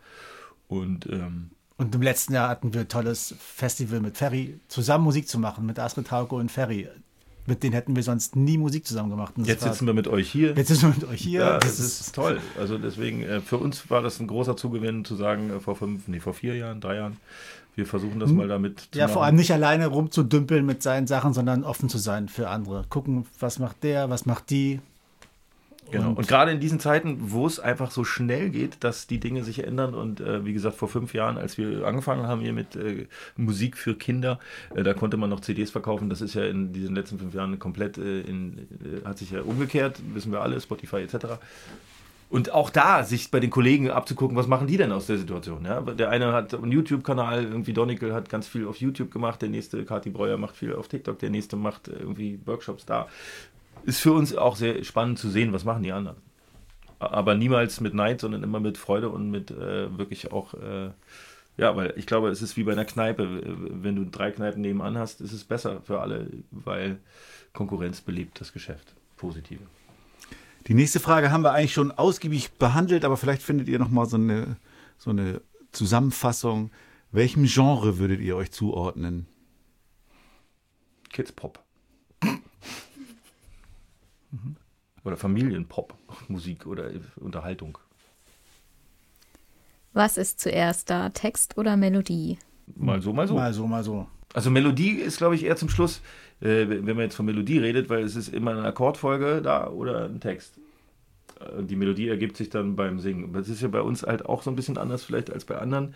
[0.69, 5.29] Und ähm, Und im letzten Jahr hatten wir ein tolles Festival mit Ferry, zusammen Musik
[5.29, 6.89] zu machen, mit Astrid Hauke und Ferry.
[7.49, 9.35] Mit denen hätten wir sonst nie Musik zusammen gemacht.
[9.39, 10.55] Jetzt sitzen wir mit euch hier.
[10.55, 11.41] jetzt sitzen wir mit euch hier.
[11.41, 12.41] Ja, das das ist toll.
[12.59, 16.09] Also deswegen, äh, für uns war das ein großer Zugewinn zu sagen, äh, vor fünf,
[16.09, 17.17] nee, vor vier Jahren, drei Jahren,
[17.75, 19.15] wir versuchen das mal damit zu ja, machen.
[19.15, 22.85] vor allem nicht alleine rumzudümpeln mit seinen Sachen, sondern offen zu sein für andere.
[22.91, 24.81] Gucken, was macht der, was macht die.
[25.91, 26.11] Genau.
[26.11, 29.65] Und, gerade in diesen Zeiten, wo es einfach so schnell geht, dass die Dinge sich
[29.65, 33.07] ändern und äh, wie gesagt, vor fünf Jahren, als wir angefangen haben hier mit äh,
[33.37, 34.39] Musik für Kinder,
[34.75, 36.11] äh, da konnte man noch CDs verkaufen.
[36.11, 39.41] Das ist ja in diesen letzten fünf Jahren komplett äh, in, äh, hat sich ja
[39.41, 41.39] umgekehrt, wissen wir alle, Spotify etc.
[42.31, 45.65] Und auch da sich bei den Kollegen abzugucken, was machen die denn aus der Situation?
[45.65, 45.81] Ja?
[45.81, 49.83] Der eine hat einen YouTube-Kanal, irgendwie Donikel hat ganz viel auf YouTube gemacht, der nächste,
[49.87, 53.09] Kati Breuer macht viel auf TikTok, der nächste macht irgendwie Workshops da.
[53.85, 56.19] Ist für uns auch sehr spannend zu sehen, was machen die anderen.
[56.99, 60.91] Aber niemals mit Neid, sondern immer mit Freude und mit äh, wirklich auch, äh,
[61.57, 63.41] ja, weil ich glaube, es ist wie bei einer Kneipe.
[63.47, 66.99] Wenn du drei Kneipen nebenan hast, ist es besser für alle, weil
[67.53, 68.95] Konkurrenz belebt das Geschäft.
[69.17, 69.63] Positive.
[70.67, 74.07] Die nächste Frage haben wir eigentlich schon ausgiebig behandelt, aber vielleicht findet ihr noch mal
[74.07, 74.57] so eine,
[74.99, 75.41] so eine
[75.73, 76.71] Zusammenfassung.
[77.11, 79.27] Welchem Genre würdet ihr euch zuordnen?
[81.11, 81.65] Kids Pop.
[85.05, 85.95] Oder Familienpop,
[86.29, 87.79] Musik oder Unterhaltung.
[89.93, 92.39] Was ist zuerst da, Text oder Melodie?
[92.77, 93.35] Mal so, mal so.
[93.35, 94.07] Mal so, mal so.
[94.35, 96.03] Also Melodie ist, glaube ich, eher zum Schluss,
[96.41, 100.05] äh, wenn man jetzt von Melodie redet, weil es ist immer eine Akkordfolge da oder
[100.05, 100.59] ein Text.
[101.41, 103.33] Äh, Die Melodie ergibt sich dann beim Singen.
[103.33, 105.95] Das ist ja bei uns halt auch so ein bisschen anders vielleicht als bei anderen,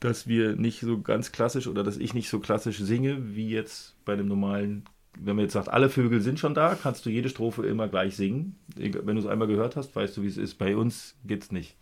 [0.00, 3.96] dass wir nicht so ganz klassisch oder dass ich nicht so klassisch singe, wie jetzt
[4.04, 4.84] bei einem normalen,
[5.18, 8.16] wenn man jetzt sagt, alle Vögel sind schon da, kannst du jede Strophe immer gleich
[8.16, 8.56] singen.
[8.76, 10.54] Wenn du es einmal gehört hast, weißt du, wie es ist.
[10.54, 11.76] Bei uns geht's nicht.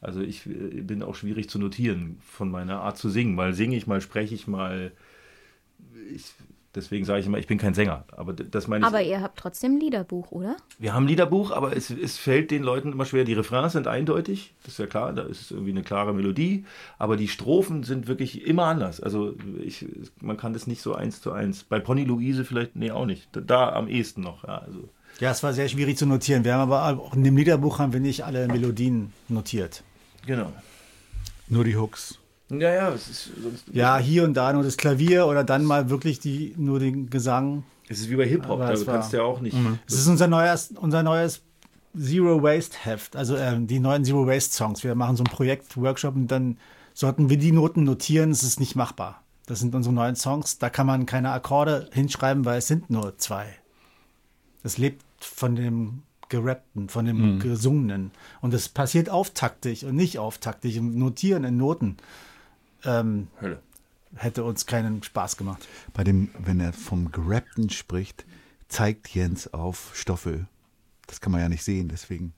[0.00, 3.34] Also ich äh, bin auch schwierig zu notieren von meiner Art zu singen.
[3.34, 4.92] Mal singe ich, mal spreche ich, mal
[6.12, 6.32] ich,
[6.74, 8.04] deswegen sage ich immer, ich bin kein Sänger.
[8.12, 8.86] Aber das meine ich.
[8.86, 10.56] Aber ihr habt trotzdem ein Liederbuch, oder?
[10.78, 13.24] wir haben ein Liederbuch, aber es, es fällt den Leuten immer schwer.
[13.24, 16.64] Die Refrains sind eindeutig, das ist ja klar, da ist es irgendwie eine klare Melodie,
[16.98, 19.00] aber die Strophen sind wirklich immer anders.
[19.00, 19.86] Also ich,
[20.20, 21.62] man kann das nicht so eins zu eins.
[21.62, 23.28] Bei Pony Luise vielleicht, nee, auch nicht.
[23.32, 24.44] Da, da am ehesten noch.
[24.44, 24.88] Ja, also.
[25.20, 26.44] Ja, es war sehr schwierig zu notieren.
[26.44, 29.84] Wir haben aber auch in dem Liederbuch haben wir nicht alle Melodien notiert.
[30.26, 30.52] Genau.
[31.48, 32.18] Nur die Hooks.
[32.52, 33.64] Ja, ja, es ist sonst.
[33.72, 37.64] Ja, hier und da nur das Klavier oder dann mal wirklich die, nur den Gesang.
[37.88, 39.56] Es ist wie bei Hip-Hop, da es war- kannst du ja auch nicht.
[39.86, 41.42] Es ist unser neues, unser neues
[41.98, 44.82] Zero Waste Heft, also ähm, die neuen Zero Waste Songs.
[44.84, 46.56] Wir machen so ein Projekt, Workshop und dann
[46.94, 48.30] sollten wir die Noten notieren.
[48.30, 49.22] Es ist nicht machbar.
[49.46, 50.58] Das sind unsere neuen Songs.
[50.58, 53.46] Da kann man keine Akkorde hinschreiben, weil es sind nur zwei.
[54.62, 58.10] Das lebt von dem Gerappten, von dem Gesungenen.
[58.40, 60.78] Und es passiert auftaktig und nicht auftaktig.
[60.78, 61.96] Und Notieren in Noten
[62.84, 63.60] ähm, Hölle.
[64.16, 65.66] hätte uns keinen Spaß gemacht.
[65.92, 68.24] Bei dem, wenn er vom Gerappten spricht,
[68.68, 70.46] zeigt Jens auf Stoffel.
[71.06, 72.32] Das kann man ja nicht sehen, deswegen.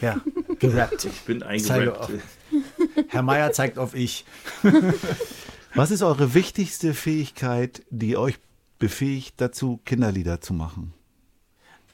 [0.00, 0.20] Ja,
[0.58, 1.04] gerappt.
[1.04, 2.10] Ich bin eingerappt.
[3.08, 4.24] Herr Meier zeigt auf ich.
[5.74, 8.38] Was ist eure wichtigste Fähigkeit, die euch
[8.78, 10.92] befähigt dazu, Kinderlieder zu machen?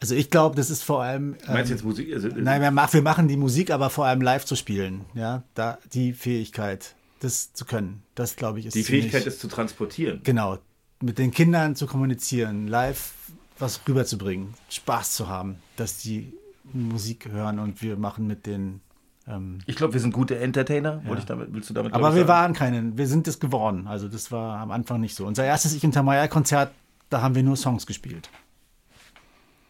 [0.01, 1.37] Also ich glaube, das ist vor allem.
[1.47, 2.13] Ähm, Meinst du jetzt Musik?
[2.13, 5.05] Also, Nein, wir, mach, wir machen die Musik, aber vor allem live zu spielen.
[5.15, 9.49] Ja, da die Fähigkeit, das zu können, das glaube ich ist die Fähigkeit, es zu
[9.49, 10.21] transportieren.
[10.25, 10.59] genau
[11.01, 13.13] mit den Kindern zu kommunizieren, live
[13.59, 16.33] was rüberzubringen, Spaß zu haben, dass die
[16.73, 18.81] Musik hören und wir machen mit den.
[19.27, 21.05] Ähm, Ich glaube, wir sind gute Entertainer.
[21.07, 22.29] Wollte ich damit, willst du damit aber wir sagen?
[22.29, 23.87] waren keine, wir sind es geworden.
[23.89, 25.27] Also das war am Anfang nicht so.
[25.27, 26.73] Unser erstes Ich und Tamaya Konzert,
[27.11, 28.31] da haben wir nur Songs gespielt.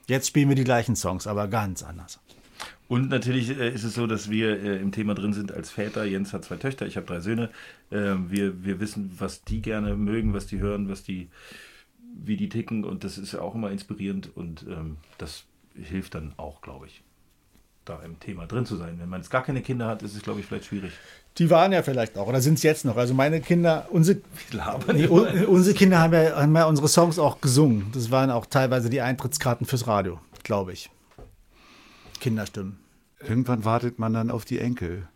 [0.06, 2.18] Jetzt spielen wir die gleichen Songs, aber ganz anders.
[2.92, 6.04] Und natürlich äh, ist es so, dass wir äh, im Thema drin sind als Väter.
[6.04, 7.48] Jens hat zwei Töchter, ich habe drei Söhne.
[7.88, 11.30] Äh, wir, wir wissen, was die gerne mögen, was die hören, was die
[12.14, 16.34] wie die ticken und das ist ja auch immer inspirierend und ähm, das hilft dann
[16.36, 17.02] auch, glaube ich,
[17.86, 18.98] da im Thema drin zu sein.
[18.98, 20.92] Wenn man jetzt gar keine Kinder hat, ist es, glaube ich, vielleicht schwierig.
[21.38, 22.98] Die waren ja vielleicht auch, oder sind es jetzt noch.
[22.98, 24.20] Also meine Kinder, unsere,
[25.48, 27.86] unsere Kinder haben ja, haben ja unsere Songs auch gesungen.
[27.94, 30.90] Das waren auch teilweise die Eintrittskarten fürs Radio, glaube ich.
[32.20, 32.81] Kinderstimmen.
[33.28, 35.08] Irgendwann wartet man dann auf die Enkel.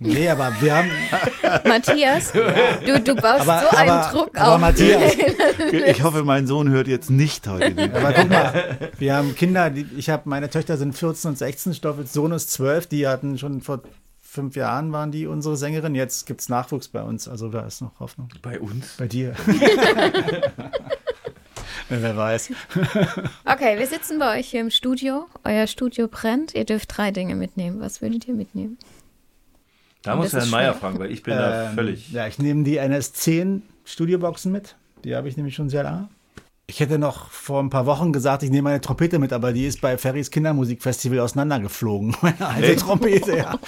[0.00, 0.90] Nee, aber wir haben.
[1.64, 4.60] Matthias, du, du baust Aber, so einen aber, Druck aber auf.
[4.60, 5.14] Matthias,
[5.86, 9.86] Ich hoffe, mein Sohn hört jetzt nicht heute aber guck mal, wir haben Kinder, die,
[9.96, 13.60] ich habe, meine Töchter sind 14 und 16, Stoffels Sohn ist 12, die hatten schon
[13.60, 13.82] vor
[14.20, 15.94] fünf Jahren waren die unsere Sängerin.
[15.94, 18.28] Jetzt gibt es Nachwuchs bei uns, also da ist noch Hoffnung.
[18.42, 18.96] Bei uns?
[18.98, 19.34] Bei dir.
[21.88, 22.50] Wer weiß.
[23.44, 25.26] Okay, wir sitzen bei euch hier im Studio.
[25.44, 26.54] Euer Studio brennt.
[26.54, 27.80] Ihr dürft drei Dinge mitnehmen.
[27.80, 28.78] Was würdet ihr mitnehmen?
[30.02, 32.10] Da Und muss Herrn Meier fragen, weil ich bin da Ähm, völlig.
[32.12, 34.76] Ja, ich nehme die NS10 Studioboxen mit.
[35.04, 36.08] Die habe ich nämlich schon sehr lange.
[36.66, 39.66] Ich hätte noch vor ein paar Wochen gesagt, ich nehme meine Trompete mit, aber die
[39.66, 42.16] ist bei Ferrys Kindermusikfestival auseinandergeflogen.
[42.22, 43.58] Meine alte Trompete, ja.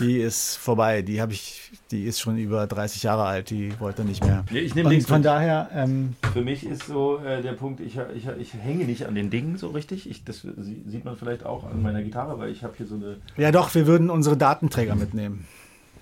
[0.00, 1.02] Die ist vorbei.
[1.02, 3.50] Die habe ich, die ist schon über 30 Jahre alt.
[3.50, 4.44] Die wollte nicht mehr.
[4.50, 5.26] Nee, ich nehme links von mit.
[5.26, 9.14] daher, ähm, Für mich ist so äh, der Punkt, ich, ich, ich hänge nicht an
[9.14, 10.10] den Dingen so richtig.
[10.10, 12.96] Ich, das sie- sieht man vielleicht auch an meiner Gitarre, weil ich habe hier so
[12.96, 13.18] eine.
[13.36, 15.46] ja doch, wir würden unsere Datenträger mitnehmen.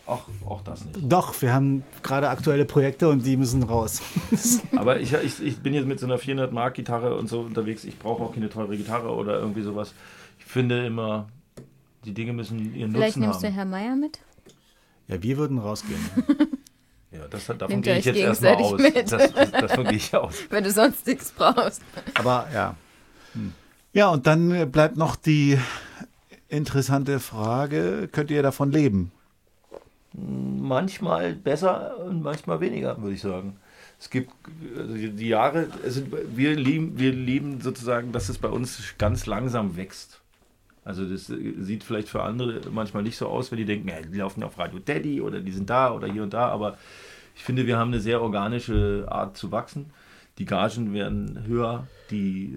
[0.06, 0.98] Ach, auch das nicht.
[1.02, 4.02] Doch, wir haben gerade aktuelle Projekte und die müssen raus.
[4.76, 7.84] Aber ich, ich, ich bin jetzt mit so einer 400 Mark Gitarre und so unterwegs.
[7.84, 9.94] Ich brauche auch keine teure Gitarre oder irgendwie sowas.
[10.38, 11.28] Ich finde immer,
[12.04, 13.54] die Dinge müssen ihren Vielleicht Nutzen nimmst du haben.
[13.54, 14.18] Herr Meier mit?
[15.08, 16.00] Ja, wir würden rausgehen.
[17.10, 18.76] Ja, das, davon Nehmt gehe ich jetzt erstmal aus.
[18.76, 19.54] gegenseitig Das, mit?
[19.54, 20.34] das, davon gehe ich aus.
[20.50, 21.80] Wenn du sonst nichts brauchst.
[22.14, 22.74] Aber ja,
[23.92, 25.56] Ja, und dann bleibt noch die
[26.48, 29.12] interessante Frage, könnt ihr davon leben?
[30.16, 33.56] Manchmal besser und manchmal weniger, würde ich sagen.
[33.98, 34.30] Es gibt
[34.76, 36.02] also die Jahre, also
[36.34, 40.20] wir lieben, wir lieben sozusagen, dass es bei uns ganz langsam wächst.
[40.84, 44.02] Also das äh, sieht vielleicht für andere manchmal nicht so aus, wenn die denken, ja,
[44.02, 46.76] die laufen auf Radio Daddy oder die sind da oder hier und da, aber
[47.34, 49.86] ich finde, wir haben eine sehr organische Art zu wachsen.
[50.38, 52.56] Die Gagen werden höher, die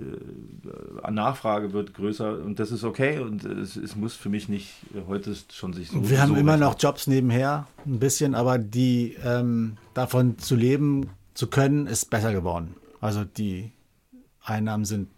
[1.04, 4.70] äh, Nachfrage wird größer und das ist okay und es, es muss für mich nicht
[4.96, 8.58] äh, heute schon sich so Wir haben so immer noch Jobs nebenher, ein bisschen, aber
[8.58, 12.76] die ähm, davon zu leben zu können, ist besser geworden.
[13.00, 13.72] Also die
[14.44, 15.10] Einnahmen sind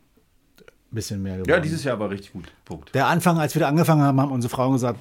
[0.59, 1.49] ein bisschen mehr geworden.
[1.49, 2.51] Ja, dieses Jahr war richtig gut.
[2.65, 2.93] Punkt.
[2.93, 4.99] Der Anfang, als wir da angefangen haben, haben unsere Frauen gesagt,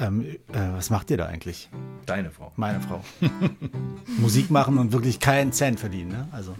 [0.00, 0.36] ähm, äh,
[0.72, 1.68] was macht ihr da eigentlich?
[2.06, 2.52] Deine Frau.
[2.56, 3.02] Meine Frau.
[4.18, 6.10] Musik machen und wirklich keinen Cent verdienen.
[6.10, 6.28] Ne?
[6.32, 6.54] Also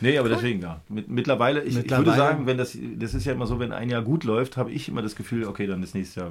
[0.00, 0.80] Nee, aber deswegen ja.
[0.88, 3.72] Mit, mittlerweile, ich, ich Mittlerweile- würde sagen, wenn das, das ist ja immer so, wenn
[3.72, 6.30] ein Jahr gut läuft, habe ich immer das Gefühl, okay, dann das nächste Jahr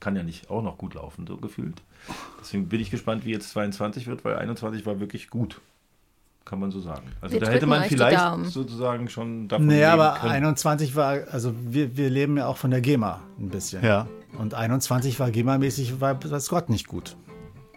[0.00, 1.82] kann ja nicht auch noch gut laufen, so gefühlt.
[2.40, 5.60] Deswegen bin ich gespannt, wie jetzt 22 wird, weil 21 war wirklich gut.
[6.46, 7.02] Kann man so sagen.
[7.20, 10.32] Also Wir da hätte man vielleicht sozusagen schon davon naja, leben aber können.
[10.32, 13.84] 21 war, also wir, wir leben ja auch von der GEMA ein bisschen.
[13.84, 14.06] Ja.
[14.38, 17.16] Und 21 war GEMA-mäßig, war das Gott nicht gut.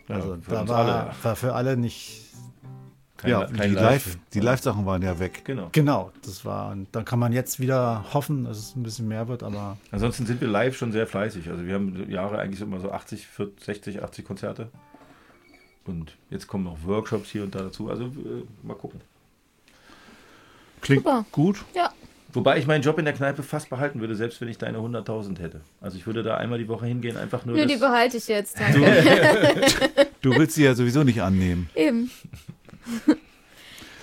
[0.07, 1.13] Also für da war, alle, ja.
[1.23, 2.27] war für alle nicht
[3.17, 4.05] Kein- ja, kein die Live.
[4.05, 5.43] Live, die Live-Sachen waren ja weg.
[5.45, 5.69] Genau.
[5.71, 6.71] Genau, das war.
[6.71, 10.25] Und dann kann man jetzt wieder hoffen, dass es ein bisschen mehr wird, aber Ansonsten
[10.25, 11.49] sind wir live schon sehr fleißig.
[11.49, 14.69] Also wir haben Jahre eigentlich immer so 80, 40, 60, 80 Konzerte.
[15.89, 17.89] Und jetzt kommen noch Workshops hier und da dazu.
[17.89, 19.01] Also äh, mal gucken.
[20.81, 21.25] Klingt Super.
[21.31, 21.65] gut.
[21.75, 21.91] Ja,
[22.31, 25.39] Wobei ich meinen Job in der Kneipe fast behalten würde, selbst wenn ich deine 100.000
[25.39, 25.61] hätte.
[25.81, 27.55] Also ich würde da einmal die Woche hingehen, einfach nur.
[27.55, 28.59] nö, die behalte ich jetzt.
[28.59, 28.81] Danke.
[30.21, 31.69] Du willst sie ja sowieso nicht annehmen.
[31.75, 32.11] Eben.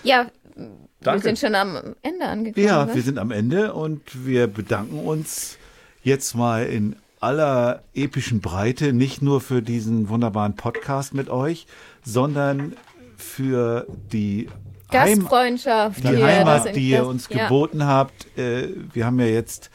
[0.03, 0.71] Ja, wir
[1.03, 1.23] Danke.
[1.25, 2.67] sind schon am Ende angekommen.
[2.67, 2.95] Ja, ne?
[2.95, 5.59] wir sind am Ende und wir bedanken uns
[6.03, 11.67] jetzt mal in aller epischen Breite, nicht nur für diesen wunderbaren Podcast mit euch,
[12.05, 12.75] sondern
[13.17, 14.49] für die
[14.93, 16.05] Heim Gastfreundschaft.
[16.05, 17.45] die hier, das Heimat, die ihr uns ja.
[17.45, 18.27] geboten habt.
[18.39, 19.71] Äh, wir haben ja jetzt,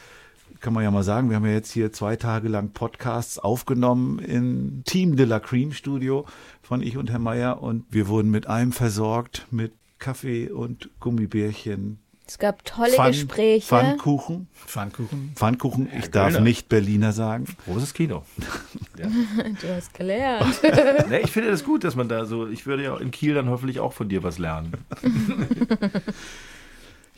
[0.60, 4.20] kann man ja mal sagen, wir haben ja jetzt hier zwei Tage lang Podcasts aufgenommen
[4.20, 6.26] im Team de la Cream Studio
[6.62, 12.00] von ich und Herr Meier und wir wurden mit allem versorgt, mit Kaffee und Gummibärchen,
[12.32, 13.68] Es gab tolle Pfann- Gespräche.
[13.68, 15.34] Pfannkuchen, Pfannkuchen.
[15.36, 16.40] Pfannkuchen, ich darf Göllner.
[16.40, 17.44] nicht Berliner sagen.
[17.66, 18.24] Großes Kino.
[18.96, 20.64] Du hast gelernt.
[21.10, 22.48] ne, ich finde das gut, dass man da so.
[22.48, 24.74] Ich würde ja in Kiel dann hoffentlich auch von dir was lernen.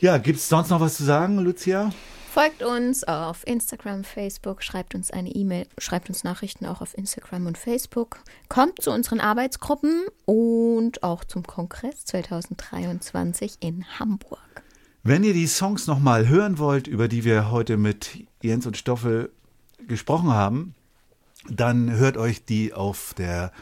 [0.00, 1.90] Ja, gibt es sonst noch was zu sagen, Lucia?
[2.30, 7.46] Folgt uns auf Instagram, Facebook, schreibt uns eine E-Mail, schreibt uns Nachrichten auch auf Instagram
[7.46, 8.18] und Facebook.
[8.48, 14.63] Kommt zu unseren Arbeitsgruppen und auch zum Kongress 2023 in Hamburg.
[15.06, 19.30] Wenn ihr die Songs nochmal hören wollt, über die wir heute mit Jens und Stoffel
[19.86, 20.74] gesprochen haben,
[21.46, 23.52] dann hört euch die auf der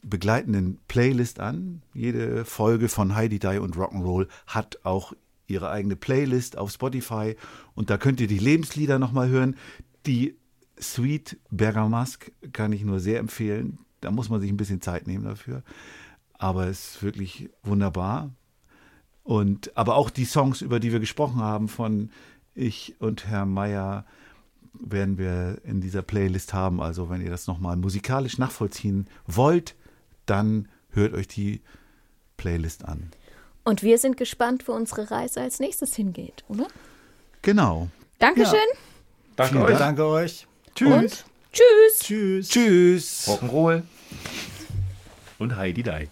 [0.00, 1.82] begleitenden Playlist an.
[1.92, 5.12] Jede Folge von Heidi Die und Rock'n'Roll hat auch
[5.48, 7.36] ihre eigene Playlist auf Spotify
[7.74, 9.56] und da könnt ihr die Lebenslieder nochmal hören.
[10.06, 10.34] Die
[10.80, 13.80] Sweet Bergamask kann ich nur sehr empfehlen.
[14.00, 15.62] Da muss man sich ein bisschen Zeit nehmen dafür.
[16.32, 18.30] Aber es ist wirklich wunderbar.
[19.24, 22.10] Und aber auch die Songs, über die wir gesprochen haben, von
[22.54, 24.04] ich und Herr Meier,
[24.74, 26.80] werden wir in dieser Playlist haben.
[26.80, 29.74] Also wenn ihr das nochmal musikalisch nachvollziehen wollt,
[30.26, 31.62] dann hört euch die
[32.36, 33.10] Playlist an.
[33.64, 36.66] Und wir sind gespannt, wo unsere Reise als nächstes hingeht, oder?
[37.42, 37.88] Genau.
[38.18, 38.58] Dankeschön.
[39.36, 39.78] Danke Vielen euch.
[39.78, 40.46] Danke euch.
[40.80, 41.98] Und tschüss.
[42.00, 42.48] Tschüss.
[42.48, 43.28] Tschüss.
[43.28, 43.82] Rock'n'Roll.
[45.38, 46.08] Und Heidi Dai.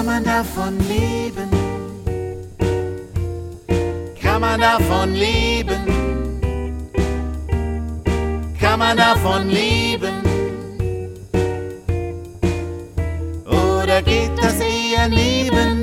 [0.00, 1.50] Kann man davon leben?
[4.18, 5.84] Kann man davon leben?
[8.58, 10.22] Kann man davon leben?
[13.44, 15.79] Oder geht das eher nebenbei?